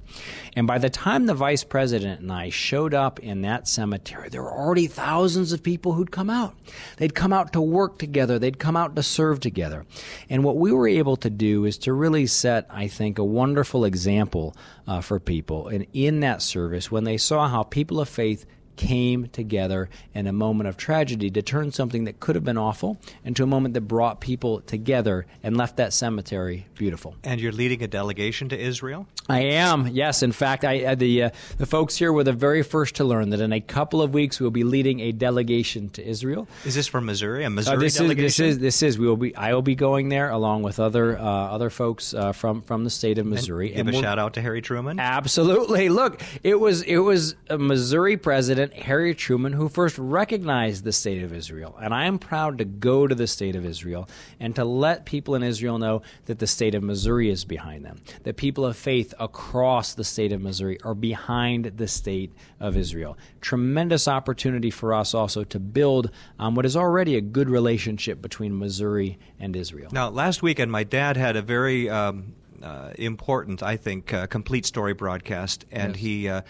And 0.55 0.67
by 0.67 0.79
the 0.79 0.89
time 0.89 1.27
the 1.27 1.35
Vice 1.35 1.65
President 1.65 2.21
and 2.21 2.33
I 2.33 2.49
showed 2.49 2.95
up 2.95 3.21
in 3.21 3.43
that 3.43 3.69
cemetery, 3.69 4.31
there 4.31 4.43
were 4.43 4.53
already 4.53 4.87
thousands 4.87 5.53
of 5.53 5.63
people 5.63 5.93
who'd 5.93 6.11
come 6.11 6.31
out. 6.31 6.55
They'd 6.97 7.15
come 7.15 7.35
out 7.35 7.53
to 7.53 7.61
work 7.61 7.99
together, 7.99 8.39
they'd 8.39 8.59
come 8.59 8.77
out 8.77 8.97
to 8.97 9.03
serve 9.03 9.41
together. 9.41 9.85
And 10.31 10.43
what 10.43 10.57
we 10.57 10.73
were 10.73 10.89
able 10.89 11.17
to 11.19 11.29
do 11.29 11.67
is 11.67 11.77
to 11.79 11.93
really 11.93 12.27
set, 12.27 12.67
I 12.71 12.89
think, 12.89 13.19
a 13.19 13.25
wonderful 13.25 13.85
example 13.85 14.57
uh, 14.87 15.03
for 15.03 15.21
people. 15.21 15.69
And 15.69 15.87
in 15.93 16.21
that 16.21 16.41
service, 16.41 16.91
when 16.91 17.05
they 17.05 17.19
saw 17.19 17.49
how 17.49 17.63
people 17.63 18.01
of 18.01 18.09
faith 18.09 18.47
came 18.77 19.29
together 19.29 19.89
in 20.15 20.27
a 20.27 20.33
moment 20.33 20.69
of 20.69 20.77
tragedy 20.77 21.31
to 21.31 21.43
turn 21.43 21.73
something 21.73 22.05
that 22.05 22.21
could 22.21 22.35
have 22.35 22.45
been 22.45 22.59
awful 22.59 22.99
into 23.25 23.43
a 23.43 23.47
moment 23.47 23.75
that 23.75 23.83
brought 23.83 24.21
people 24.21 24.61
together 24.61 25.27
and 25.43 25.57
left 25.57 25.77
that 25.77 25.93
cemetery 25.93 26.67
beautiful. 26.75 27.15
And 27.25 27.41
you're 27.41 27.53
leading 27.53 27.83
a 27.83 27.89
delegation 27.89 28.49
to 28.51 28.59
Israel? 28.59 29.07
I 29.29 29.41
am, 29.41 29.89
yes. 29.89 30.23
In 30.23 30.31
fact, 30.33 30.65
I, 30.65 30.85
uh, 30.85 30.95
the 30.95 31.25
uh, 31.25 31.31
the 31.59 31.67
folks 31.67 31.97
here 31.97 32.13
were 32.13 32.23
the 32.23 32.33
very 32.33 32.63
first 32.63 32.95
to 32.97 33.05
learn 33.05 33.31
that 33.31 33.41
in 33.41 33.53
a 33.53 33.61
couple 33.61 34.01
of 34.01 34.15
weeks 34.15 34.39
we'll 34.39 34.51
be 34.51 34.63
leading 34.63 35.01
a 35.01 35.11
delegation 35.13 35.89
to 35.91 36.07
Israel. 36.07 36.47
Is 36.65 36.77
this 36.77 36.87
from 36.87 37.07
Missouri? 37.07 37.43
A 37.45 37.51
Missouri 37.51 37.77
Uh, 37.77 37.81
this 37.81 37.95
is 37.95 38.01
delegation? 38.01 38.25
this 38.25 38.41
is 38.41 38.59
this 38.61 38.83
is 38.83 38.99
we 38.99 39.07
will 39.09 39.17
be 39.17 39.35
I 39.35 39.53
will 39.53 39.63
be 39.63 39.75
going 39.75 40.11
there 40.11 40.31
along 40.31 40.63
with 40.63 40.79
other 40.79 41.19
uh, 41.19 41.23
other 41.23 41.71
folks 41.71 42.15
uh, 42.15 42.31
from 42.33 42.63
from 42.63 42.85
the 42.85 42.91
state 42.91 43.19
of 43.19 43.27
Missouri. 43.27 43.71
Give 43.71 43.89
a 43.89 43.93
shout 43.93 44.19
out 44.19 44.35
to 44.35 44.43
Harry 44.43 44.63
Truman. 44.63 45.01
Absolutely. 45.01 45.89
Look, 45.89 46.23
it 46.45 46.61
was 46.61 46.83
it 46.83 46.99
was 46.99 47.35
a 47.49 47.59
Missouri 47.59 48.17
president 48.17 48.66
Harry 48.75 49.15
Truman 49.15 49.53
who 49.53 49.69
first 49.69 49.99
recognized 49.99 50.85
the 50.85 50.93
state 50.93 51.23
of 51.23 51.33
Israel, 51.33 51.77
and 51.81 51.93
I 51.95 52.07
am 52.07 52.19
proud 52.19 52.59
to 52.59 52.65
go 52.65 53.07
to 53.07 53.15
the 53.15 53.27
state 53.27 53.57
of 53.57 53.65
Israel 53.65 54.09
and 54.41 54.55
to 54.57 54.65
let 54.65 55.05
people 55.05 55.35
in 55.35 55.43
Israel 55.43 55.79
know 55.79 56.03
that 56.27 56.39
the 56.39 56.47
state 56.47 56.75
of 56.75 56.83
Missouri 56.83 57.31
is 57.31 57.45
behind 57.45 57.85
them. 57.85 58.01
That 58.25 58.37
people 58.37 58.65
of 58.65 58.77
faith 58.77 59.15
across 59.19 59.95
the 59.95 60.05
state 60.05 60.33
of 60.33 60.41
Missouri 60.41 60.79
are 60.83 60.95
behind 60.95 61.73
the 61.77 61.89
state 61.89 62.33
of 62.61 62.77
Israel. 62.77 63.17
Tremendous 63.41 64.09
opportunity 64.09 64.71
for 64.71 64.95
us 64.95 65.15
also 65.15 65.45
to 65.45 65.59
build 65.59 66.11
on 66.39 66.55
what 66.55 66.67
is 66.67 66.77
already 66.77 67.17
a 67.17 67.21
good 67.21 67.49
relationship 67.49 68.21
between 68.21 68.59
Missouri 68.59 69.19
and 69.41 69.55
Israel. 69.57 69.91
Now, 69.93 70.09
last 70.09 70.43
weekend, 70.43 70.73
my 70.73 70.85
dad 70.85 71.17
had 71.17 71.37
a 71.37 71.43
very 71.43 71.89
um, 71.89 72.35
uh, 72.63 72.91
important, 72.99 73.63
I 73.63 73.77
think, 73.77 74.13
uh, 74.13 74.27
complete 74.27 74.67
story 74.67 74.95
broadcast, 74.95 75.65
and 75.71 75.95
Yes. 75.95 76.01
he 76.01 76.29
uh, 76.29 76.41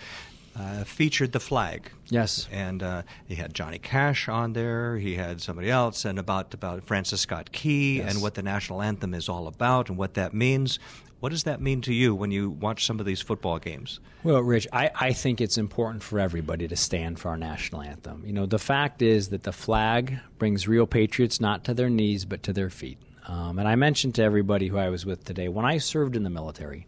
uh, 0.59 0.85
featured 0.85 1.33
the 1.33 1.41
flag. 1.41 1.91
Yes. 2.09 2.49
And 2.51 2.83
uh, 2.83 3.03
he 3.27 3.35
had 3.35 3.53
Johnny 3.55 3.79
Cash 3.79 4.29
on 4.29 4.53
there. 4.55 4.97
He 4.97 5.15
had 5.17 5.41
somebody 5.41 5.71
else, 5.71 6.05
and 6.05 6.19
about 6.19 6.55
about 6.55 6.83
Francis 6.85 7.21
Scott 7.21 7.53
Key 7.53 7.99
Yes. 7.99 8.13
and 8.15 8.23
what 8.23 8.35
the 8.35 8.43
national 8.43 8.81
anthem 8.83 9.13
is 9.15 9.29
all 9.29 9.47
about 9.47 9.89
and 9.89 9.99
what 9.99 10.15
that 10.15 10.33
means. 10.33 10.79
What 11.19 11.31
does 11.31 11.45
that 11.45 11.63
mean 11.63 11.81
to 11.81 11.95
you 11.95 12.15
when 12.15 12.31
you 12.31 12.51
watch 12.51 12.85
some 12.85 13.01
of 13.01 13.07
these 13.07 13.23
football 13.23 13.59
games? 13.59 14.01
Well, 14.23 14.43
Rich, 14.43 14.69
I, 14.73 14.91
I 14.95 15.13
think 15.15 15.41
it's 15.41 15.57
important 15.57 16.03
for 16.03 16.21
everybody 16.21 16.69
to 16.69 16.77
stand 16.77 17.19
for 17.19 17.31
our 17.31 17.39
national 17.39 17.81
anthem. 17.83 18.23
You 18.27 18.35
know, 18.35 18.45
the 18.45 18.59
fact 18.59 19.01
is 19.01 19.31
that 19.31 19.43
the 19.45 19.53
flag 19.53 20.19
brings 20.39 20.69
real 20.69 20.87
patriots 20.87 21.41
not 21.41 21.65
to 21.65 21.75
their 21.75 21.89
knees, 21.89 22.27
but 22.27 22.43
to 22.45 22.53
their 22.53 22.69
feet. 22.69 22.99
Um, 23.29 23.59
and 23.59 23.67
I 23.67 23.77
mentioned 23.77 24.15
to 24.17 24.23
everybody 24.23 24.69
who 24.69 24.77
I 24.77 24.91
was 24.91 25.07
with 25.07 25.25
today, 25.25 25.49
when 25.49 25.65
I 25.65 25.79
served 25.79 26.17
in 26.17 26.23
the 26.23 26.31
military, 26.31 26.87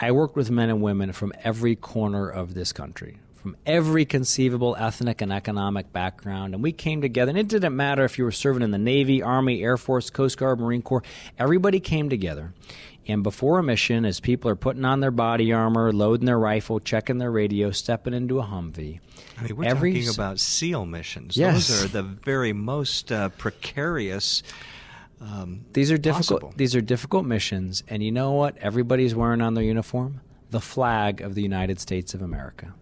I 0.00 0.12
worked 0.12 0.36
with 0.36 0.50
men 0.50 0.70
and 0.70 0.80
women 0.80 1.12
from 1.12 1.32
every 1.42 1.74
corner 1.74 2.28
of 2.28 2.54
this 2.54 2.72
country, 2.72 3.18
from 3.34 3.56
every 3.66 4.04
conceivable 4.04 4.76
ethnic 4.78 5.20
and 5.20 5.32
economic 5.32 5.92
background. 5.92 6.54
And 6.54 6.62
we 6.62 6.70
came 6.70 7.00
together, 7.00 7.30
and 7.30 7.38
it 7.38 7.48
didn't 7.48 7.74
matter 7.74 8.04
if 8.04 8.16
you 8.16 8.24
were 8.24 8.32
serving 8.32 8.62
in 8.62 8.70
the 8.70 8.78
Navy, 8.78 9.22
Army, 9.22 9.62
Air 9.62 9.76
Force, 9.76 10.08
Coast 10.10 10.38
Guard, 10.38 10.60
Marine 10.60 10.82
Corps, 10.82 11.02
everybody 11.36 11.80
came 11.80 12.08
together. 12.08 12.52
And 13.08 13.22
before 13.22 13.58
a 13.58 13.62
mission, 13.62 14.04
as 14.04 14.20
people 14.20 14.50
are 14.50 14.54
putting 14.56 14.84
on 14.84 15.00
their 15.00 15.10
body 15.10 15.52
armor, 15.52 15.92
loading 15.92 16.26
their 16.26 16.38
rifle, 16.38 16.78
checking 16.78 17.18
their 17.18 17.30
radio, 17.30 17.70
stepping 17.70 18.12
into 18.12 18.38
a 18.38 18.44
Humvee, 18.44 19.00
I 19.38 19.42
mean, 19.42 19.56
we're 19.56 19.64
every 19.64 19.94
talking 19.94 20.14
about 20.14 20.38
SEAL 20.38 20.86
missions. 20.86 21.36
Yes. 21.36 21.68
Those 21.68 21.84
are 21.84 21.88
the 21.88 22.02
very 22.02 22.52
most 22.52 23.10
uh, 23.10 23.30
precarious. 23.30 24.42
Um, 25.20 25.64
These 25.72 25.90
are 25.90 25.98
difficult. 25.98 26.42
possible. 26.42 26.54
These 26.56 26.76
are 26.76 26.80
difficult 26.80 27.24
missions, 27.26 27.82
and 27.88 28.02
you 28.02 28.12
know 28.12 28.32
what? 28.32 28.56
Everybody's 28.58 29.14
wearing 29.14 29.40
on 29.40 29.54
their 29.54 29.64
uniform 29.64 30.20
the 30.50 30.60
flag 30.60 31.20
of 31.20 31.34
the 31.34 31.42
United 31.42 31.78
States 31.80 32.14
of 32.14 32.22
America. 32.22 32.74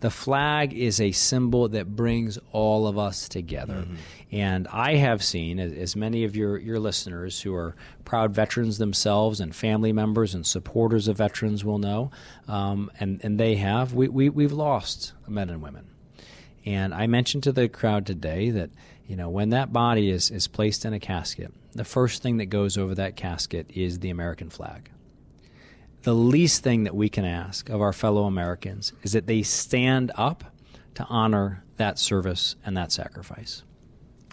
The 0.00 0.10
flag 0.10 0.72
is 0.72 1.00
a 1.00 1.12
symbol 1.12 1.68
that 1.68 1.94
brings 1.94 2.36
all 2.50 2.88
of 2.88 2.98
us 2.98 3.28
together. 3.28 3.86
And 4.32 4.66
I 4.66 4.96
have 4.96 5.22
seen, 5.22 5.60
as, 5.60 5.72
as 5.72 5.94
many 5.94 6.24
of 6.24 6.34
your, 6.34 6.58
your 6.58 6.80
listeners 6.80 7.40
who 7.42 7.54
are 7.54 7.76
proud 8.04 8.34
veterans 8.34 8.78
themselves 8.78 9.38
and 9.38 9.54
family 9.54 9.92
members 9.92 10.34
and 10.34 10.44
supporters 10.44 11.06
of 11.06 11.18
veterans 11.18 11.64
will 11.64 11.78
know, 11.78 12.10
um, 12.48 12.90
and, 12.98 13.20
and 13.22 13.38
they 13.38 13.54
have, 13.56 13.94
we, 13.94 14.08
we, 14.08 14.28
we've 14.28 14.52
lost 14.52 15.12
men 15.28 15.48
and 15.48 15.62
women. 15.62 15.86
And 16.66 16.92
I 16.92 17.06
mentioned 17.06 17.44
to 17.44 17.52
the 17.52 17.68
crowd 17.68 18.04
today 18.04 18.50
that, 18.50 18.70
you 19.06 19.16
know, 19.16 19.28
when 19.28 19.50
that 19.50 19.72
body 19.72 20.10
is, 20.10 20.30
is 20.30 20.48
placed 20.48 20.84
in 20.84 20.92
a 20.92 21.00
casket, 21.00 21.52
the 21.72 21.84
first 21.84 22.22
thing 22.22 22.36
that 22.38 22.46
goes 22.46 22.78
over 22.78 22.94
that 22.94 23.16
casket 23.16 23.70
is 23.74 23.98
the 23.98 24.10
American 24.10 24.50
flag. 24.50 24.90
The 26.02 26.14
least 26.14 26.62
thing 26.62 26.84
that 26.84 26.94
we 26.94 27.08
can 27.08 27.24
ask 27.24 27.68
of 27.68 27.80
our 27.80 27.92
fellow 27.92 28.24
Americans 28.24 28.92
is 29.02 29.12
that 29.12 29.26
they 29.26 29.42
stand 29.42 30.10
up 30.16 30.44
to 30.94 31.04
honor 31.04 31.64
that 31.76 31.98
service 31.98 32.56
and 32.64 32.76
that 32.76 32.92
sacrifice. 32.92 33.62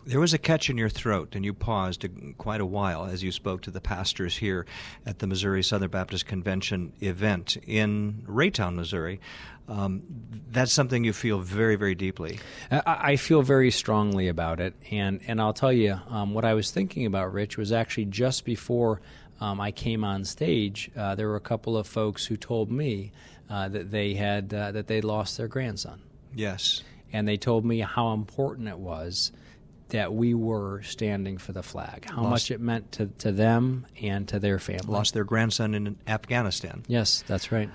There 0.05 0.19
was 0.19 0.33
a 0.33 0.37
catch 0.37 0.69
in 0.69 0.77
your 0.77 0.89
throat, 0.89 1.35
and 1.35 1.43
you 1.43 1.53
paused 1.53 2.05
quite 2.37 2.61
a 2.61 2.65
while 2.65 3.05
as 3.05 3.21
you 3.21 3.31
spoke 3.31 3.61
to 3.63 3.71
the 3.71 3.81
pastors 3.81 4.37
here 4.37 4.65
at 5.05 5.19
the 5.19 5.27
Missouri 5.27 5.61
Southern 5.61 5.89
Baptist 5.91 6.25
Convention 6.25 6.93
event 7.01 7.57
in 7.67 8.23
Raytown, 8.25 8.75
Missouri. 8.75 9.19
Um, 9.67 10.01
that's 10.49 10.71
something 10.71 11.03
you 11.03 11.13
feel 11.13 11.39
very, 11.39 11.75
very 11.75 11.93
deeply. 11.95 12.39
I, 12.71 12.81
I 12.85 13.15
feel 13.17 13.41
very 13.43 13.69
strongly 13.71 14.27
about 14.27 14.59
it, 14.59 14.73
and 14.89 15.19
and 15.27 15.39
I'll 15.39 15.53
tell 15.53 15.73
you 15.73 15.99
um, 16.09 16.33
what 16.33 16.43
I 16.45 16.53
was 16.55 16.71
thinking 16.71 17.05
about. 17.05 17.31
Rich 17.33 17.57
was 17.57 17.71
actually 17.71 18.05
just 18.05 18.45
before 18.45 19.01
um, 19.39 19.61
I 19.61 19.71
came 19.71 20.03
on 20.03 20.25
stage. 20.25 20.89
Uh, 20.97 21.13
there 21.13 21.27
were 21.27 21.35
a 21.35 21.41
couple 21.41 21.77
of 21.77 21.85
folks 21.85 22.25
who 22.25 22.35
told 22.37 22.71
me 22.71 23.11
uh, 23.49 23.67
that 23.69 23.91
they 23.91 24.15
had 24.15 24.51
uh, 24.53 24.71
that 24.71 24.87
they 24.87 25.01
lost 25.01 25.37
their 25.37 25.47
grandson, 25.47 26.01
Yes. 26.33 26.81
and 27.13 27.27
they 27.27 27.37
told 27.37 27.63
me 27.63 27.81
how 27.81 28.13
important 28.13 28.67
it 28.69 28.79
was 28.79 29.31
that 29.89 30.13
we 30.13 30.33
were 30.33 30.81
standing 30.83 31.37
for 31.37 31.51
the 31.51 31.63
flag, 31.63 32.05
how 32.09 32.21
Lost- 32.21 32.29
much 32.31 32.51
it 32.51 32.59
meant 32.61 32.91
to, 32.93 33.07
to 33.19 33.31
them 33.31 33.85
and 34.01 34.27
to 34.27 34.39
their 34.39 34.59
family. 34.59 34.87
Lost 34.93 35.13
their 35.13 35.23
grandson 35.23 35.73
in 35.75 35.97
Afghanistan. 36.07 36.83
Yes, 36.87 37.23
that's 37.27 37.51
right. 37.51 37.69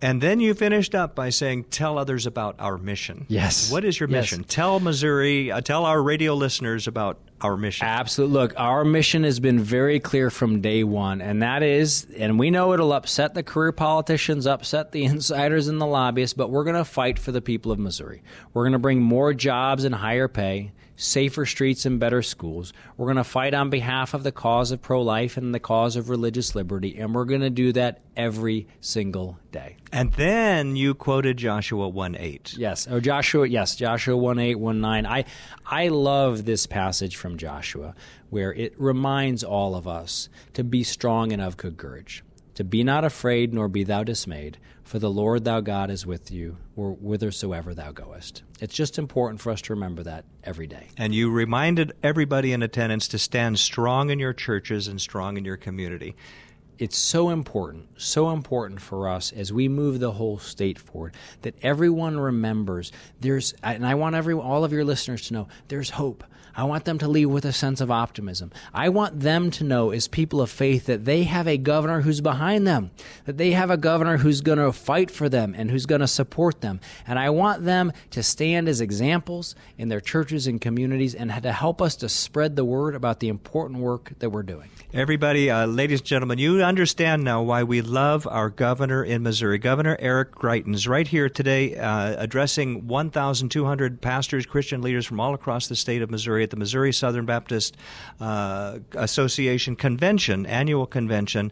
And 0.00 0.20
then 0.20 0.38
you 0.38 0.54
finished 0.54 0.94
up 0.94 1.16
by 1.16 1.30
saying, 1.30 1.64
"Tell 1.70 1.98
others 1.98 2.24
about 2.24 2.54
our 2.60 2.78
mission." 2.78 3.26
Yes. 3.26 3.72
What 3.72 3.84
is 3.84 3.98
your 3.98 4.08
Yes. 4.08 4.22
mission? 4.30 4.44
Tell 4.44 4.78
Missouri, 4.78 5.50
uh, 5.50 5.60
tell 5.60 5.84
our 5.84 6.00
radio 6.00 6.34
listeners 6.36 6.86
about 6.86 7.18
our 7.40 7.56
mission. 7.56 7.84
Absolutely. 7.84 8.34
Look, 8.34 8.54
our 8.56 8.84
mission 8.84 9.24
has 9.24 9.40
been 9.40 9.58
very 9.58 9.98
clear 9.98 10.30
from 10.30 10.60
day 10.60 10.84
one, 10.84 11.20
and 11.20 11.42
that 11.42 11.64
is, 11.64 12.06
and 12.16 12.38
we 12.38 12.48
know 12.52 12.72
it'll 12.74 12.92
upset 12.92 13.34
the 13.34 13.42
career 13.42 13.72
politicians, 13.72 14.46
upset 14.46 14.92
the 14.92 15.02
insiders 15.12 15.66
and 15.66 15.80
the 15.80 15.86
lobbyists, 15.86 16.34
but 16.34 16.48
we're 16.48 16.64
going 16.64 16.76
to 16.76 16.84
fight 16.84 17.18
for 17.18 17.32
the 17.32 17.42
people 17.42 17.72
of 17.72 17.80
Missouri. 17.80 18.22
We're 18.54 18.62
going 18.62 18.72
to 18.74 18.78
bring 18.78 19.00
more 19.02 19.34
jobs 19.34 19.82
and 19.82 19.96
higher 19.96 20.28
pay, 20.28 20.70
safer 20.98 21.46
streets 21.46 21.86
and 21.86 21.98
better 21.98 22.20
schools. 22.20 22.72
We're 22.96 23.06
going 23.06 23.16
to 23.16 23.24
fight 23.24 23.54
on 23.54 23.70
behalf 23.70 24.12
of 24.12 24.24
the 24.24 24.32
cause 24.32 24.72
of 24.72 24.82
pro 24.82 25.00
life 25.00 25.36
and 25.36 25.54
the 25.54 25.60
cause 25.60 25.96
of 25.96 26.10
religious 26.10 26.54
liberty, 26.54 26.98
and 26.98 27.14
we're 27.14 27.24
going 27.24 27.40
to 27.40 27.50
do 27.50 27.72
that 27.72 28.00
every 28.16 28.66
single 28.80 29.38
day. 29.52 29.76
And 29.92 30.12
then 30.14 30.76
you 30.76 30.94
quoted 30.94 31.36
Joshua 31.36 31.88
1 31.88 32.16
8. 32.18 32.54
Yes. 32.58 32.88
Oh, 32.90 33.00
Joshua. 33.00 33.46
Yes, 33.46 33.76
Joshua 33.76 34.16
one 34.16 34.38
eight 34.38 34.56
one 34.56 34.80
nine. 34.80 35.06
I 35.06 35.24
I 35.64 35.88
love 35.88 36.44
this 36.44 36.66
passage 36.66 37.16
from 37.16 37.38
Joshua 37.38 37.94
where 38.28 38.52
it 38.52 38.74
reminds 38.78 39.44
all 39.44 39.74
of 39.74 39.86
us 39.86 40.28
to 40.54 40.64
be 40.64 40.82
strong 40.82 41.32
and 41.32 41.40
of 41.40 41.56
good 41.56 41.76
courage, 41.76 42.24
to 42.54 42.64
be 42.64 42.82
not 42.82 43.04
afraid 43.04 43.54
nor 43.54 43.68
be 43.68 43.84
thou 43.84 44.02
dismayed, 44.02 44.58
for 44.88 44.98
the 44.98 45.10
Lord 45.10 45.44
thou 45.44 45.60
God 45.60 45.90
is 45.90 46.06
with 46.06 46.30
you, 46.30 46.56
whithersoever 46.74 47.74
thou 47.74 47.92
goest. 47.92 48.42
It's 48.58 48.74
just 48.74 48.98
important 48.98 49.38
for 49.38 49.52
us 49.52 49.60
to 49.62 49.74
remember 49.74 50.02
that 50.04 50.24
every 50.42 50.66
day. 50.66 50.88
And 50.96 51.14
you 51.14 51.30
reminded 51.30 51.92
everybody 52.02 52.54
in 52.54 52.62
attendance 52.62 53.06
to 53.08 53.18
stand 53.18 53.58
strong 53.58 54.08
in 54.08 54.18
your 54.18 54.32
churches 54.32 54.88
and 54.88 54.98
strong 54.98 55.36
in 55.36 55.44
your 55.44 55.58
community. 55.58 56.16
It's 56.78 56.96
so 56.96 57.30
important, 57.30 57.88
so 58.00 58.30
important 58.30 58.80
for 58.80 59.08
us 59.08 59.32
as 59.32 59.52
we 59.52 59.68
move 59.68 60.00
the 60.00 60.12
whole 60.12 60.38
state 60.38 60.78
forward 60.78 61.14
that 61.42 61.54
everyone 61.62 62.18
remembers 62.18 62.92
there's, 63.20 63.54
and 63.62 63.86
I 63.86 63.94
want 63.94 64.14
every, 64.14 64.34
all 64.34 64.64
of 64.64 64.72
your 64.72 64.84
listeners 64.84 65.26
to 65.28 65.34
know 65.34 65.48
there's 65.68 65.90
hope. 65.90 66.24
I 66.58 66.64
want 66.64 66.86
them 66.86 66.98
to 66.98 67.06
leave 67.06 67.30
with 67.30 67.44
a 67.44 67.52
sense 67.52 67.80
of 67.80 67.88
optimism. 67.88 68.50
I 68.74 68.88
want 68.88 69.20
them 69.20 69.52
to 69.52 69.64
know, 69.64 69.92
as 69.92 70.08
people 70.08 70.40
of 70.40 70.50
faith, 70.50 70.86
that 70.86 71.04
they 71.04 71.22
have 71.22 71.46
a 71.46 71.56
governor 71.56 72.00
who's 72.00 72.20
behind 72.20 72.66
them, 72.66 72.90
that 73.26 73.36
they 73.36 73.52
have 73.52 73.70
a 73.70 73.76
governor 73.76 74.16
who's 74.16 74.40
going 74.40 74.58
to 74.58 74.72
fight 74.72 75.08
for 75.08 75.28
them 75.28 75.54
and 75.56 75.70
who's 75.70 75.86
going 75.86 76.00
to 76.00 76.08
support 76.08 76.60
them. 76.60 76.80
And 77.06 77.16
I 77.16 77.30
want 77.30 77.64
them 77.64 77.92
to 78.10 78.24
stand 78.24 78.68
as 78.68 78.80
examples 78.80 79.54
in 79.76 79.88
their 79.88 80.00
churches 80.00 80.48
and 80.48 80.60
communities 80.60 81.14
and 81.14 81.30
to 81.44 81.52
help 81.52 81.80
us 81.80 81.94
to 81.96 82.08
spread 82.08 82.56
the 82.56 82.64
word 82.64 82.96
about 82.96 83.20
the 83.20 83.28
important 83.28 83.78
work 83.78 84.14
that 84.18 84.30
we're 84.30 84.42
doing. 84.42 84.68
Everybody, 84.92 85.50
uh, 85.50 85.66
ladies 85.66 86.00
and 86.00 86.06
gentlemen, 86.08 86.38
you 86.38 86.60
understand 86.68 87.24
now 87.24 87.40
why 87.40 87.62
we 87.62 87.80
love 87.80 88.26
our 88.30 88.50
governor 88.50 89.02
in 89.02 89.22
Missouri, 89.22 89.56
Governor 89.56 89.96
Eric 89.98 90.32
Greitens, 90.32 90.86
right 90.86 91.08
here 91.08 91.28
today, 91.30 91.76
uh, 91.76 92.14
addressing 92.18 92.86
1,200 92.86 94.02
pastors, 94.02 94.44
Christian 94.44 94.82
leaders 94.82 95.06
from 95.06 95.18
all 95.18 95.32
across 95.32 95.66
the 95.66 95.74
state 95.74 96.02
of 96.02 96.10
Missouri 96.10 96.42
at 96.42 96.50
the 96.50 96.56
Missouri 96.56 96.92
Southern 96.92 97.24
Baptist 97.24 97.76
uh, 98.20 98.78
Association 98.92 99.76
convention, 99.76 100.44
annual 100.44 100.84
convention 100.86 101.50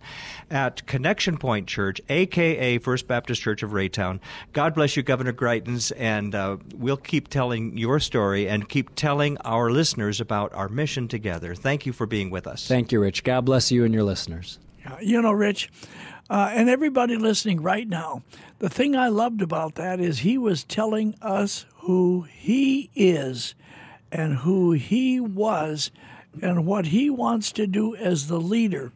at 0.51 0.87
Connection 0.87 1.39
Point 1.39 1.67
Church, 1.67 2.01
aka 2.11 2.79
First 2.79 3.09
Baptist 3.09 3.41
Church 3.41 3.63
of 3.63 3.71
Raytown. 3.71 4.21
God 4.53 4.75
bless 4.75 4.97
you, 4.97 5.03
Governor 5.03 5.33
Greitens, 5.33 5.93
and 5.97 6.35
uh, 6.35 6.59
we'll 6.75 6.99
keep 6.99 7.29
telling 7.29 7.79
your 7.79 8.01
story 8.01 8.49
and 8.49 8.69
keep 8.69 8.95
telling 8.95 9.39
our 9.39 9.71
listeners 9.71 10.21
about 10.21 10.53
our 10.53 10.69
mission 10.69 11.09
together. 11.09 11.55
Thank 11.55 11.87
you 11.87 11.95
for 11.95 12.07
being 12.07 12.29
with 12.29 12.47
us. 12.47 12.69
Thank 12.69 12.93
you, 12.93 13.01
Rich. 13.01 13.25
God 13.25 13.47
bless 13.47 13.73
you 13.73 13.83
and 13.85 13.95
your 13.95 14.05
listeners. 14.05 14.59
You 15.01 15.23
know, 15.23 15.33
Rich, 15.33 15.71
uh, 16.29 16.51
and 16.53 16.69
everybody 16.69 17.17
listening 17.17 17.63
right 17.63 17.89
now, 17.89 18.23
the 18.59 18.69
thing 18.69 18.97
I 18.97 19.09
loved 19.09 19.43
about 19.43 19.75
that 19.77 20.01
is 20.01 20.21
he 20.21 20.39
was 20.39 20.65
telling 20.65 21.15
us 21.21 21.67
who 21.77 22.27
he 22.29 22.91
is 22.95 23.55
and 24.11 24.39
who 24.39 24.73
he 24.73 25.21
was 25.21 25.91
and 26.43 26.67
what 26.67 26.87
he 26.87 27.11
wants 27.11 27.53
to 27.53 27.67
do 27.67 27.95
as 27.97 28.27
the 28.27 28.41
leader. 28.41 28.93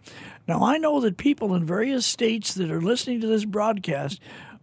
Now, 0.46 0.64
I 0.64 0.78
know 0.78 1.00
that 1.00 1.16
people 1.16 1.54
in 1.54 1.64
various 1.64 2.04
states 2.04 2.54
that 2.54 2.70
are 2.70 2.80
listening 2.80 3.20
to 3.20 3.26
this 3.26 3.44
broadcast. 3.44 4.20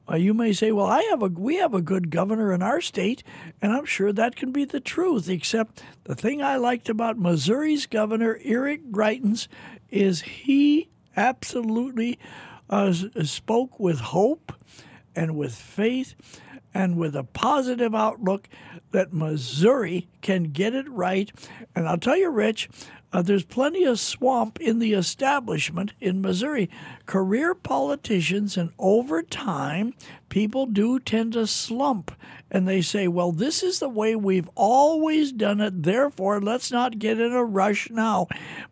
Uh, 0.09 0.15
you 0.15 0.33
may 0.33 0.53
say, 0.53 0.71
"Well, 0.71 0.85
I 0.85 1.01
have 1.09 1.21
a 1.21 1.27
we 1.27 1.57
have 1.57 1.73
a 1.73 1.81
good 1.81 2.09
governor 2.09 2.53
in 2.53 2.61
our 2.61 2.79
state," 2.79 3.23
and 3.61 3.73
I'm 3.73 3.85
sure 3.85 4.13
that 4.13 4.37
can 4.37 4.51
be 4.51 4.63
the 4.63 4.79
truth. 4.79 5.29
Except 5.29 5.83
the 6.05 6.15
thing 6.15 6.41
I 6.41 6.55
liked 6.55 6.87
about 6.87 7.19
Missouri's 7.19 7.85
governor 7.85 8.39
Eric 8.43 8.89
Greitens 8.91 9.47
is 9.89 10.21
he 10.21 10.87
absolutely 11.17 12.19
uh, 12.69 12.93
spoke 12.93 13.79
with 13.79 13.99
hope 13.99 14.53
and 15.15 15.35
with 15.35 15.55
faith 15.55 16.15
and 16.73 16.97
with 16.97 17.15
a 17.15 17.23
positive 17.23 17.95
outlook 17.95 18.47
that 18.91 19.11
Missouri 19.11 20.07
can 20.21 20.43
get 20.43 20.75
it 20.75 20.87
right. 20.89 21.31
And 21.75 21.87
I'll 21.87 21.97
tell 21.97 22.17
you, 22.17 22.29
Rich, 22.29 22.69
uh, 23.17 23.21
there's 23.23 23.43
plenty 23.43 23.83
of 23.83 23.99
swamp 23.99 24.61
in 24.61 24.77
the 24.77 24.93
establishment 24.93 25.91
in 25.99 26.21
Missouri. 26.21 26.69
Career 27.07 27.55
politicians, 27.55 28.55
and 28.55 28.69
over 28.77 29.23
time, 29.23 29.95
people 30.29 30.67
do 30.67 30.99
tend 30.99 31.33
to 31.33 31.47
slump. 31.47 32.11
And 32.51 32.67
they 32.67 32.83
say, 32.83 33.07
well, 33.07 33.31
this 33.31 33.63
is 33.63 33.79
the 33.79 33.89
way 33.89 34.15
we've 34.15 34.47
always 34.53 35.31
done 35.31 35.61
it, 35.61 35.81
therefore, 35.81 36.39
let's 36.39 36.71
not 36.71 36.99
get 36.99 37.19
in 37.19 37.31
a 37.33 37.43
rush 37.43 37.89
now. 37.89 38.27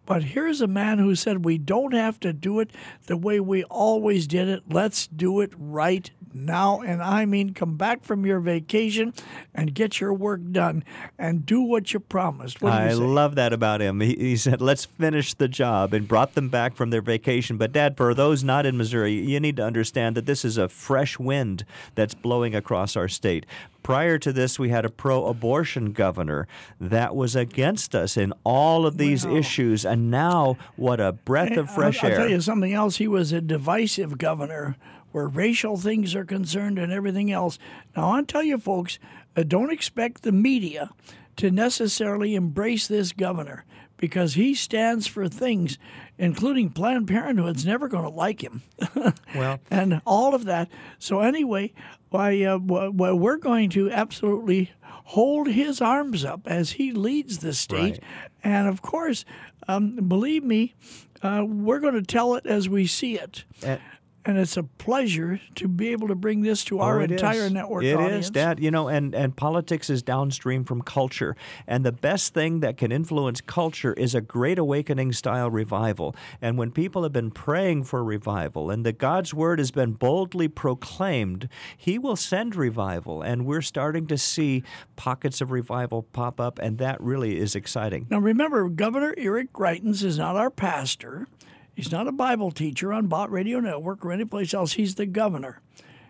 But 0.05 0.21
here's 0.21 0.61
a 0.61 0.67
man 0.67 0.99
who 0.99 1.15
said, 1.15 1.43
we 1.43 1.57
don't 1.57 1.95
have 1.95 2.19
to 2.19 2.31
do 2.31 2.59
it 2.59 2.69
the 3.07 3.17
way 3.17 3.39
we 3.39 3.63
always 3.63 4.27
did 4.27 4.47
it. 4.47 4.61
Let's 4.69 5.07
do 5.07 5.41
it 5.41 5.53
right 5.57 6.11
now. 6.35 6.81
And 6.81 7.01
I 7.01 7.25
mean, 7.25 7.53
come 7.53 7.77
back 7.77 8.03
from 8.03 8.25
your 8.25 8.39
vacation 8.39 9.13
and 9.53 9.73
get 9.73 9.99
your 9.99 10.13
work 10.13 10.41
done 10.51 10.83
and 11.17 11.45
do 11.45 11.61
what 11.61 11.93
you 11.93 11.99
promised. 11.99 12.61
What 12.61 12.71
do 12.71 12.83
you 12.83 12.89
I 12.89 12.93
love 12.93 13.35
that 13.35 13.53
about 13.53 13.81
him. 13.81 14.01
He, 14.01 14.15
he 14.15 14.37
said, 14.37 14.61
let's 14.61 14.85
finish 14.85 15.33
the 15.33 15.47
job 15.47 15.93
and 15.93 16.07
brought 16.07 16.35
them 16.35 16.49
back 16.49 16.75
from 16.75 16.89
their 16.89 17.01
vacation. 17.01 17.57
But, 17.57 17.71
Dad, 17.71 17.97
for 17.97 18.13
those 18.13 18.43
not 18.43 18.65
in 18.65 18.77
Missouri, 18.77 19.13
you 19.13 19.39
need 19.39 19.55
to 19.57 19.63
understand 19.63 20.15
that 20.17 20.25
this 20.25 20.43
is 20.43 20.57
a 20.57 20.67
fresh 20.67 21.17
wind 21.17 21.65
that's 21.95 22.13
blowing 22.13 22.53
across 22.53 22.95
our 22.95 23.07
state. 23.07 23.45
Prior 23.83 24.17
to 24.17 24.33
this, 24.33 24.57
we 24.57 24.69
had 24.69 24.83
a 24.83 24.89
pro 24.89 25.27
abortion 25.27 25.91
governor 25.91 26.47
that 26.81 27.15
was 27.15 27.35
against 27.35 27.93
us 27.93 28.17
in 28.17 28.33
all 28.43 28.87
of 28.87 28.97
these 28.97 29.25
issues. 29.25 29.85
And 29.85 30.09
now, 30.09 30.57
what 30.75 30.99
a 30.99 31.11
breath 31.11 31.55
of 31.55 31.69
I'll- 31.69 31.75
fresh 31.75 32.03
I'll, 32.03 32.09
tell 32.09 32.29
you 32.29 32.41
something 32.41 32.73
else. 32.73 32.97
He 32.97 33.07
was 33.07 33.31
a 33.31 33.41
divisive 33.41 34.17
governor 34.17 34.75
where 35.15 35.27
racial 35.29 35.77
things 35.77 36.13
are 36.13 36.25
concerned 36.25 36.77
and 36.77 36.91
everything 36.91 37.31
else. 37.31 37.57
Now, 37.95 38.11
I'll 38.11 38.25
tell 38.25 38.43
you, 38.43 38.57
folks, 38.57 38.99
uh, 39.37 39.43
don't 39.43 39.71
expect 39.71 40.23
the 40.23 40.33
media 40.33 40.89
to 41.37 41.49
necessarily 41.49 42.35
embrace 42.35 42.85
this 42.87 43.13
governor 43.13 43.63
because 43.95 44.33
he 44.33 44.53
stands 44.53 45.07
for 45.07 45.29
things, 45.29 45.77
including 46.17 46.69
Planned 46.69 47.07
Parenthood's 47.07 47.65
never 47.65 47.87
going 47.87 48.03
to 48.03 48.09
like 48.09 48.43
him. 48.43 48.63
Well- 49.33 49.61
and 49.71 50.01
all 50.05 50.35
of 50.35 50.43
that. 50.45 50.67
So, 50.99 51.21
anyway, 51.21 51.71
why, 52.09 52.41
uh, 52.43 52.57
wh- 52.57 52.91
wh- 52.91 53.17
we're 53.17 53.37
going 53.37 53.69
to 53.71 53.89
absolutely 53.91 54.71
hold 54.89 55.47
his 55.47 55.79
arms 55.81 56.25
up 56.25 56.41
as 56.45 56.71
he 56.71 56.91
leads 56.91 57.37
the 57.37 57.53
state. 57.53 57.77
Right. 57.79 58.03
And 58.43 58.67
of 58.67 58.81
course, 58.81 59.23
um, 59.69 59.95
believe 59.95 60.43
me, 60.43 60.73
uh, 61.21 61.45
we're 61.47 61.79
going 61.79 61.93
to 61.95 62.01
tell 62.03 62.35
it 62.35 62.45
as 62.45 62.67
we 62.67 62.85
see 62.85 63.17
it. 63.17 63.45
And- 63.65 63.79
And 64.27 64.39
it's 64.39 64.57
a 64.57 64.63
pleasure 64.63 65.39
to 65.53 65.67
be 65.67 65.89
able 65.89 66.07
to 66.07 66.15
bring 66.15 66.41
this 66.41 66.63
to 66.65 66.79
oh, 66.79 66.83
our 66.83 66.99
Oh, 66.99 67.03
it 67.03 67.11
entire 67.11 67.41
is. 67.45 67.51
network 67.51 67.83
It 67.83 67.89
is, 67.89 67.95
audience. 67.95 68.29
Dad. 68.31 68.59
You 68.59 68.71
know, 68.71 68.87
and, 68.87 69.13
and 69.13 69.35
politics 69.35 69.87
is 69.87 70.01
downstream 70.01 70.63
from 70.63 70.81
culture. 70.81 71.35
And 71.67 71.85
the 71.85 71.91
best 71.91 72.33
thing 72.33 72.61
that 72.61 72.75
can 72.75 72.91
influence 72.91 73.39
culture 73.39 73.93
is 73.93 74.15
a 74.15 74.21
great 74.21 74.57
awakening 74.57 75.13
style 75.13 75.51
revival. 75.51 76.15
And 76.41 76.57
when 76.57 76.71
people 76.71 77.03
have 77.03 77.13
been 77.13 77.29
praying 77.29 77.83
for 77.83 78.03
revival 78.03 78.71
and 78.71 78.83
that 78.85 78.97
God's 78.97 79.31
word 79.33 79.59
has 79.59 79.69
been 79.69 79.91
boldly 79.93 80.47
proclaimed, 80.47 81.47
He 81.77 81.99
will 81.99 82.15
send 82.15 82.55
revival. 82.55 83.21
And 83.21 83.45
we're 83.45 83.61
starting 83.61 84.07
to 84.07 84.17
see 84.17 84.63
pockets 84.95 85.39
of 85.39 85.51
revival 85.51 86.01
pop 86.01 86.39
up, 86.39 86.57
and 86.57 86.79
that 86.79 86.99
really 86.99 87.37
is 87.37 87.55
exciting. 87.55 88.07
Now, 88.09 88.19
remember, 88.19 88.69
Governor 88.69 89.13
Eric 89.17 89.53
Greitens 89.53 90.03
is 90.03 90.17
not 90.17 90.35
our 90.35 90.49
pastor. 90.49 91.27
He's 91.75 91.91
not 91.91 92.07
a 92.07 92.13
Bible 92.13 92.51
teacher 92.51 92.93
on 92.93 93.07
Bott 93.07 93.29
Radio 93.29 93.59
Network 93.59 94.05
or 94.05 94.13
anyplace 94.13 94.53
else. 94.53 94.73
He's 94.73 94.95
the 94.95 95.05
governor. 95.05 95.61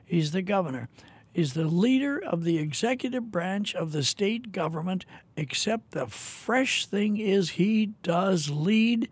He's 0.06 0.32
the 0.32 0.44
governor. 0.44 0.90
He's 1.34 1.54
the 1.54 1.66
leader 1.66 2.18
of 2.18 2.44
the 2.44 2.60
executive 2.60 3.32
branch 3.32 3.76
of 3.76 3.92
the 3.92 4.04
state 4.04 4.52
government, 4.52 5.06
except 5.36 5.92
the 5.92 6.06
fresh 6.06 6.86
thing 6.86 7.18
is 7.18 7.50
he 7.52 7.88
does 8.04 8.50
lead 8.50 9.10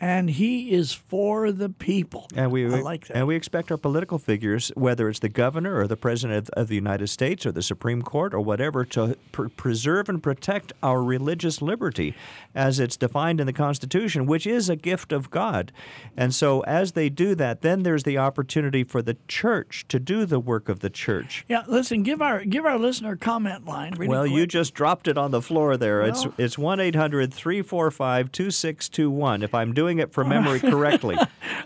and 0.00 0.30
he 0.30 0.70
is 0.72 0.92
for 0.92 1.52
the 1.52 1.68
people. 1.68 2.26
And 2.34 2.50
we 2.50 2.66
I 2.66 2.80
like 2.80 3.06
that. 3.08 3.16
And 3.16 3.26
we 3.26 3.36
expect 3.36 3.70
our 3.70 3.76
political 3.76 4.18
figures, 4.18 4.70
whether 4.74 5.08
it's 5.08 5.20
the 5.20 5.28
governor 5.28 5.76
or 5.78 5.86
the 5.86 5.96
president 5.96 6.50
of, 6.50 6.68
the 6.68 6.74
United 6.74 7.08
States 7.08 7.44
or 7.46 7.52
the 7.52 7.62
Supreme 7.62 8.02
Court 8.02 8.34
or 8.34 8.40
whatever, 8.40 8.84
to 8.86 9.16
pr- 9.32 9.48
preserve 9.48 10.08
and 10.08 10.22
protect 10.22 10.72
our 10.82 11.02
religious 11.02 11.60
liberty 11.60 12.14
as 12.54 12.80
it's 12.80 12.96
defined 12.96 13.40
in 13.40 13.46
the 13.46 13.52
Constitution, 13.52 14.26
which 14.26 14.46
is 14.46 14.68
a 14.68 14.76
gift 14.76 15.12
of 15.12 15.30
God. 15.30 15.72
And 16.16 16.34
so, 16.34 16.60
as 16.62 16.92
they 16.92 17.08
do 17.08 17.34
that, 17.34 17.60
then 17.62 17.82
there's 17.82 18.04
the 18.04 18.18
opportunity 18.18 18.82
for 18.84 19.02
the 19.02 19.16
church 19.28 19.84
to 19.88 20.00
do 20.00 20.24
the 20.26 20.40
work 20.40 20.68
of 20.68 20.80
the 20.80 20.90
church. 20.90 21.44
yeah, 21.48 21.62
listen, 21.66 22.02
give 22.02 22.20
our 22.22 22.44
give 22.44 22.64
our 22.64 22.78
listener 22.78 23.16
comment 23.16 23.64
line. 23.66 23.92
Really 23.94 24.08
Well, 24.08 24.26
you 24.26 24.46
just 24.46 24.74
dropped 24.74 25.06
it 25.08 25.18
on 25.18 25.30
the 25.30 25.42
floor 25.42 25.76
there. 25.76 26.02
it's 26.02 26.24
Well- 26.24 26.34
it's 26.38 26.58
one 26.58 26.78
345 26.78 28.32
2621 28.32 29.42
if 29.42 29.54
I'm 29.54 29.72
doing 29.72 29.83
it 29.98 30.12
from 30.12 30.28
memory 30.28 30.60
correctly. 30.60 31.16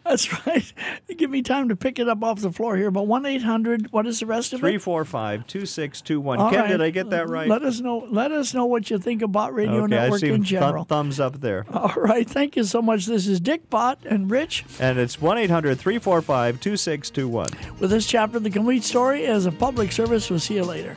That's 0.04 0.46
right. 0.46 0.72
Give 1.16 1.30
me 1.30 1.42
time 1.42 1.68
to 1.68 1.76
pick 1.76 1.98
it 1.98 2.08
up 2.08 2.22
off 2.22 2.40
the 2.40 2.52
floor 2.52 2.76
here. 2.76 2.90
But 2.90 3.06
one 3.06 3.26
eight 3.26 3.42
hundred. 3.42 3.90
What 3.92 4.06
is 4.06 4.20
the 4.20 4.26
rest 4.26 4.52
of 4.52 4.58
it? 4.58 4.60
345 4.60 5.46
2621. 5.46 6.38
All 6.38 6.50
Ken, 6.50 6.60
right. 6.60 6.68
did 6.68 6.80
I 6.82 6.90
get 6.90 7.10
that 7.10 7.24
uh, 7.24 7.26
right? 7.26 7.48
Let 7.48 7.62
us 7.62 7.80
know. 7.80 8.06
Let 8.10 8.32
us 8.32 8.54
know 8.54 8.66
what 8.66 8.90
you 8.90 8.98
think 8.98 9.22
about 9.22 9.54
Radio 9.54 9.84
okay, 9.84 9.96
I 9.96 10.00
Network 10.02 10.20
see 10.20 10.30
in 10.30 10.42
general. 10.44 10.84
thumbs 10.84 11.18
up 11.20 11.40
there. 11.40 11.66
All 11.72 11.94
right. 11.96 12.28
Thank 12.28 12.56
you 12.56 12.64
so 12.64 12.80
much. 12.82 13.06
This 13.06 13.26
is 13.26 13.40
Dick 13.40 13.68
Bott 13.70 13.98
and 14.04 14.30
Rich 14.30 14.64
And 14.80 14.98
it's 14.98 15.20
1 15.20 15.38
800 15.38 15.78
345 15.78 16.60
2621. 16.60 17.48
with 17.80 17.90
this 17.90 18.06
chapter 18.06 18.36
of 18.38 18.42
the 18.44 18.50
complete 18.50 18.84
story 18.84 19.26
as 19.26 19.46
a 19.46 19.52
public 19.52 19.92
service. 19.92 20.30
We'll 20.30 20.38
see 20.38 20.54
you 20.54 20.64
later. 20.64 20.96